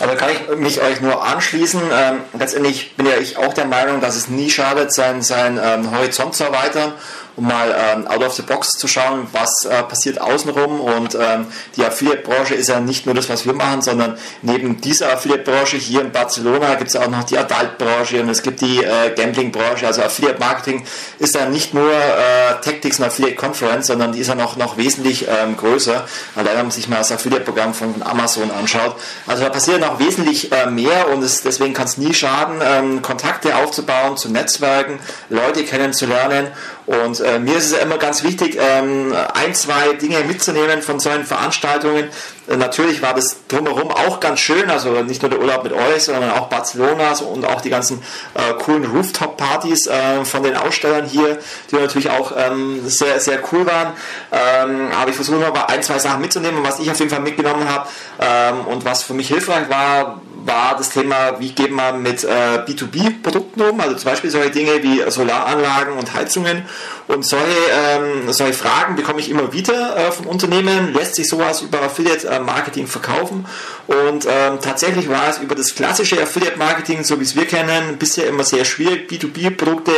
Aber 0.00 0.16
kann 0.16 0.30
ich 0.30 0.56
mich 0.56 0.80
euch 0.80 1.00
nur 1.00 1.24
anschließen. 1.24 1.80
Ähm, 1.92 2.20
letztendlich 2.38 2.96
bin 2.96 3.06
ja 3.06 3.16
ich 3.18 3.36
auch 3.36 3.54
der 3.54 3.66
Meinung, 3.66 4.00
dass 4.00 4.16
es 4.16 4.28
nie 4.28 4.50
schadet, 4.50 4.92
seinen, 4.92 5.22
seinen 5.22 5.60
ähm, 5.62 5.90
Horizont 5.96 6.34
zu 6.34 6.44
erweitern 6.44 6.92
um 7.38 7.46
mal 7.46 7.74
ähm, 7.76 8.06
out 8.08 8.22
of 8.22 8.34
the 8.34 8.42
box 8.42 8.72
zu 8.72 8.88
schauen, 8.88 9.28
was 9.32 9.64
äh, 9.64 9.82
passiert 9.84 10.20
außenrum. 10.20 10.80
Und 10.80 11.14
ähm, 11.14 11.46
die 11.76 11.84
Affiliate-Branche 11.84 12.54
ist 12.54 12.68
ja 12.68 12.80
nicht 12.80 13.06
nur 13.06 13.14
das, 13.14 13.28
was 13.28 13.46
wir 13.46 13.52
machen, 13.52 13.80
sondern 13.80 14.18
neben 14.42 14.80
dieser 14.80 15.12
Affiliate-Branche 15.12 15.76
hier 15.76 16.00
in 16.00 16.10
Barcelona 16.10 16.74
gibt 16.74 16.90
es 16.90 16.96
auch 16.96 17.08
noch 17.08 17.24
die 17.24 17.38
Adult-Branche 17.38 18.20
und 18.20 18.28
es 18.28 18.42
gibt 18.42 18.60
die 18.60 18.82
äh, 18.82 19.14
Gambling-Branche. 19.14 19.86
Also 19.86 20.02
Affiliate-Marketing 20.02 20.84
ist 21.20 21.36
ja 21.36 21.46
nicht 21.46 21.74
nur 21.74 21.90
äh, 21.92 22.60
Tactics 22.60 22.98
und 22.98 23.06
Affiliate-Conference, 23.06 23.86
sondern 23.86 24.12
die 24.12 24.18
ist 24.18 24.28
ja 24.28 24.34
noch, 24.34 24.56
noch 24.56 24.76
wesentlich 24.76 25.26
ähm, 25.28 25.56
größer. 25.56 26.04
Allein 26.34 26.56
wenn 26.56 26.62
man 26.62 26.70
sich 26.72 26.88
mal 26.88 26.98
das 26.98 27.12
Affiliate-Programm 27.12 27.72
von 27.72 28.02
Amazon 28.02 28.50
anschaut. 28.50 28.96
Also 29.28 29.44
da 29.44 29.50
passiert 29.50 29.80
noch 29.80 30.00
wesentlich 30.00 30.50
äh, 30.50 30.66
mehr 30.66 31.08
und 31.10 31.22
es, 31.22 31.42
deswegen 31.42 31.72
kann 31.72 31.86
es 31.86 31.98
nie 31.98 32.12
schaden, 32.12 32.60
ähm, 32.62 33.00
Kontakte 33.00 33.54
aufzubauen, 33.54 34.16
zu 34.16 34.28
Netzwerken, 34.28 34.98
Leute 35.28 35.62
kennenzulernen 35.62 36.48
und 36.88 37.20
äh, 37.28 37.38
mir 37.38 37.56
ist 37.56 37.72
es 37.72 37.78
immer 37.78 37.98
ganz 37.98 38.22
wichtig, 38.22 38.58
ähm, 38.60 39.14
ein, 39.34 39.54
zwei 39.54 39.92
Dinge 39.94 40.18
mitzunehmen 40.24 40.82
von 40.82 41.00
solchen 41.00 41.24
Veranstaltungen. 41.24 42.08
Äh, 42.48 42.56
natürlich 42.56 43.02
war 43.02 43.14
das 43.14 43.36
drumherum 43.48 43.90
auch 43.90 44.20
ganz 44.20 44.40
schön, 44.40 44.70
also 44.70 45.02
nicht 45.02 45.22
nur 45.22 45.30
der 45.30 45.40
Urlaub 45.40 45.64
mit 45.64 45.72
euch, 45.72 46.04
sondern 46.04 46.30
auch 46.30 46.48
Barcelona 46.48 47.12
und 47.32 47.44
auch 47.44 47.60
die 47.60 47.70
ganzen 47.70 48.02
äh, 48.34 48.54
coolen 48.54 48.84
Rooftop-Partys 48.84 49.86
äh, 49.86 50.24
von 50.24 50.42
den 50.42 50.56
Ausstellern 50.56 51.06
hier, 51.06 51.38
die 51.70 51.76
natürlich 51.76 52.10
auch 52.10 52.32
ähm, 52.36 52.88
sehr, 52.88 53.20
sehr 53.20 53.40
cool 53.52 53.66
waren. 53.66 53.92
Ähm, 54.32 54.88
aber 54.98 55.10
ich 55.10 55.16
versuche 55.16 55.38
mal 55.38 55.64
ein, 55.68 55.82
zwei 55.82 55.98
Sachen 55.98 56.20
mitzunehmen, 56.20 56.62
was 56.62 56.78
ich 56.78 56.90
auf 56.90 56.98
jeden 56.98 57.10
Fall 57.10 57.20
mitgenommen 57.20 57.68
habe 57.68 57.88
ähm, 58.20 58.66
und 58.66 58.84
was 58.84 59.02
für 59.02 59.14
mich 59.14 59.28
hilfreich 59.28 59.68
war, 59.68 60.20
war 60.44 60.76
das 60.76 60.90
Thema, 60.90 61.40
wie 61.40 61.50
geht 61.50 61.70
man 61.70 62.02
mit 62.02 62.24
äh, 62.24 62.58
B2B-Produkten 62.66 63.62
um, 63.62 63.80
also 63.80 63.96
zum 63.96 64.10
Beispiel 64.10 64.30
solche 64.30 64.50
Dinge 64.50 64.82
wie 64.82 65.10
Solaranlagen 65.10 65.94
und 65.94 66.14
Heizungen. 66.14 66.64
Und 67.06 67.24
solche, 67.24 67.46
ähm, 67.72 68.32
solche 68.32 68.52
Fragen 68.52 68.94
bekomme 68.94 69.20
ich 69.20 69.30
immer 69.30 69.52
wieder 69.52 69.96
äh, 69.96 70.12
vom 70.12 70.26
Unternehmen. 70.26 70.92
Lässt 70.92 71.14
sich 71.14 71.28
sowas 71.28 71.62
über 71.62 71.82
Affiliate-Marketing 71.82 72.86
verkaufen? 72.86 73.46
Und 73.86 74.26
ähm, 74.26 74.58
tatsächlich 74.60 75.08
war 75.08 75.28
es 75.30 75.38
über 75.38 75.54
das 75.54 75.74
klassische 75.74 76.20
Affiliate-Marketing, 76.22 77.04
so 77.04 77.18
wie 77.18 77.24
es 77.24 77.34
wir 77.34 77.46
kennen, 77.46 77.96
bisher 77.98 78.26
immer 78.26 78.44
sehr 78.44 78.64
schwierig, 78.64 79.10
B2B-Produkte 79.10 79.92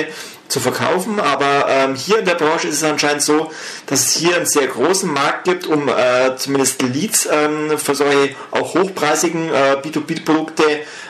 zu 0.51 0.61
verkaufen. 0.61 1.21
Aber 1.21 1.67
ähm, 1.69 1.95
hier 1.95 2.19
in 2.19 2.25
der 2.25 2.35
Branche 2.35 2.69
ist 2.69 2.77
es 2.77 2.85
anscheinend 2.85 3.23
so, 3.23 3.51
dass 3.87 4.07
es 4.07 4.17
hier 4.17 4.37
einen 4.37 4.47
sehr 4.47 4.67
großen 4.67 5.11
Markt 5.11 5.45
gibt, 5.45 5.67
um 5.67 5.89
äh, 5.89 6.37
zumindest 6.37 6.83
Leads 6.83 7.29
ähm, 7.31 7.79
für 7.79 7.95
solche 7.95 8.35
auch 8.51 8.75
hochpreisigen 8.75 9.49
äh, 9.49 9.77
B2B-Produkte 9.83 10.30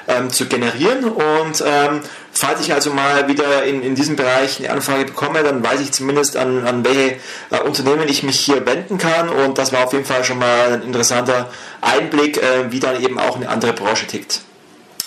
ähm, 0.09 0.31
zu 0.31 0.47
generieren. 0.47 1.05
Und 1.05 1.63
ähm, 1.67 2.01
falls 2.33 2.61
ich 2.61 2.73
also 2.73 2.91
mal 2.93 3.29
wieder 3.29 3.65
in, 3.65 3.83
in 3.83 3.95
diesem 3.95 4.17
Bereich 4.17 4.59
eine 4.59 4.71
Anfrage 4.71 5.05
bekomme, 5.05 5.43
dann 5.43 5.63
weiß 5.63 5.81
ich 5.81 5.93
zumindest 5.93 6.37
an, 6.37 6.67
an 6.67 6.85
welche 6.85 7.17
äh, 7.51 7.61
Unternehmen 7.65 8.09
ich 8.09 8.23
mich 8.23 8.41
hier 8.41 8.65
wenden 8.67 8.99
kann. 8.99 9.29
Und 9.29 9.59
das 9.59 9.73
war 9.73 9.85
auf 9.85 9.93
jeden 9.93 10.05
Fall 10.05 10.25
schon 10.25 10.39
mal 10.39 10.73
ein 10.75 10.83
interessanter 10.83 11.51
Einblick, 11.81 12.39
äh, 12.39 12.71
wie 12.71 12.81
dann 12.81 13.03
eben 13.03 13.19
auch 13.19 13.37
eine 13.37 13.49
andere 13.49 13.73
Branche 13.73 14.07
tickt. 14.07 14.41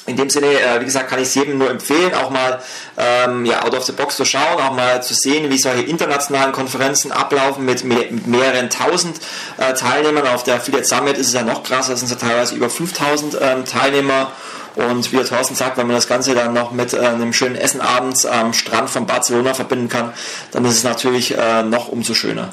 In 0.06 0.18
dem 0.18 0.30
Sinne, 0.30 0.48
äh, 0.48 0.82
wie 0.82 0.86
gesagt, 0.86 1.10
kann 1.10 1.20
ich 1.20 1.30
es 1.30 1.36
jedem 1.36 1.58
nur 1.58 1.70
empfehlen, 1.70 2.14
auch 2.14 2.30
mal 2.30 2.60
ähm, 2.98 3.46
ja, 3.46 3.64
out 3.64 3.74
of 3.74 3.86
the 3.86 3.94
box 3.94 4.18
zu 4.18 4.26
schauen, 4.26 4.62
auch 4.62 4.74
mal 4.74 5.02
zu 5.02 5.14
sehen, 5.14 5.50
wie 5.50 5.58
solche 5.58 5.84
internationalen 5.84 6.52
Konferenzen 6.52 7.14
ablaufen 7.14 7.64
mit, 7.64 7.86
mit 7.86 8.28
mehreren 8.28 8.70
tausend 8.70 9.22
äh, 9.58 9.74
Teilnehmern. 9.74 10.28
Auf 10.28 10.44
der 10.44 10.56
Affiliate 10.56 10.86
Summit 10.86 11.18
ist 11.18 11.28
es 11.28 11.34
ja 11.34 11.44
noch 11.44 11.64
krasser, 11.64 11.92
da 11.92 11.96
sind 11.96 12.12
es 12.12 12.22
ja 12.22 12.28
teilweise 12.28 12.54
über 12.56 12.70
5000 12.70 13.38
ähm, 13.40 13.66
Teilnehmer. 13.66 14.32
Und 14.76 15.12
wie 15.12 15.18
der 15.18 15.26
Thorsten 15.26 15.56
sagt, 15.56 15.78
wenn 15.78 15.88
man 15.88 15.96
das 15.96 16.08
Ganze 16.08 16.34
dann 16.34 16.54
noch 16.54 16.72
mit 16.72 16.94
äh, 16.94 17.00
einem 17.00 17.32
schönen 17.32 17.56
Essen 17.56 17.80
abends 17.80 18.26
am 18.26 18.54
Strand 18.54 18.90
von 18.90 19.06
Barcelona 19.06 19.54
verbinden 19.54 19.88
kann, 19.88 20.14
dann 20.52 20.66
ist 20.66 20.78
es 20.78 20.84
natürlich 20.84 21.38
äh, 21.38 21.64
noch 21.64 21.88
umso 21.90 22.14
schöner. 22.14 22.52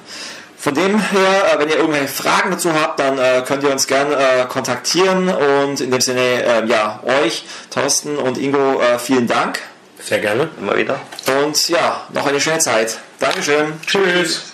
Von 0.61 0.75
dem 0.75 1.01
her, 1.01 1.55
äh, 1.55 1.59
wenn 1.59 1.71
ihr 1.71 1.77
irgendwelche 1.77 2.09
Fragen 2.09 2.51
dazu 2.51 2.75
habt, 2.75 3.01
dann 3.01 3.19
äh, 3.19 3.43
könnt 3.47 3.63
ihr 3.63 3.71
uns 3.71 3.87
gerne 3.87 4.15
äh, 4.15 4.45
kontaktieren 4.47 5.31
und 5.31 5.81
in 5.81 5.91
dem 5.91 6.03
Sinne, 6.03 6.21
äh, 6.21 6.67
ja, 6.67 7.01
euch, 7.03 7.47
Thorsten 7.71 8.19
und 8.19 8.37
Ingo, 8.37 8.79
äh, 8.79 8.99
vielen 8.99 9.27
Dank. 9.27 9.59
Sehr 10.03 10.19
gerne. 10.19 10.51
Immer 10.61 10.77
wieder. 10.77 11.01
Und 11.43 11.69
ja, 11.71 12.07
noch 12.13 12.27
eine 12.27 12.41
schöne 12.41 12.59
Zeit. 12.59 12.99
Dankeschön. 13.19 13.73
Tschüss. 13.87 14.53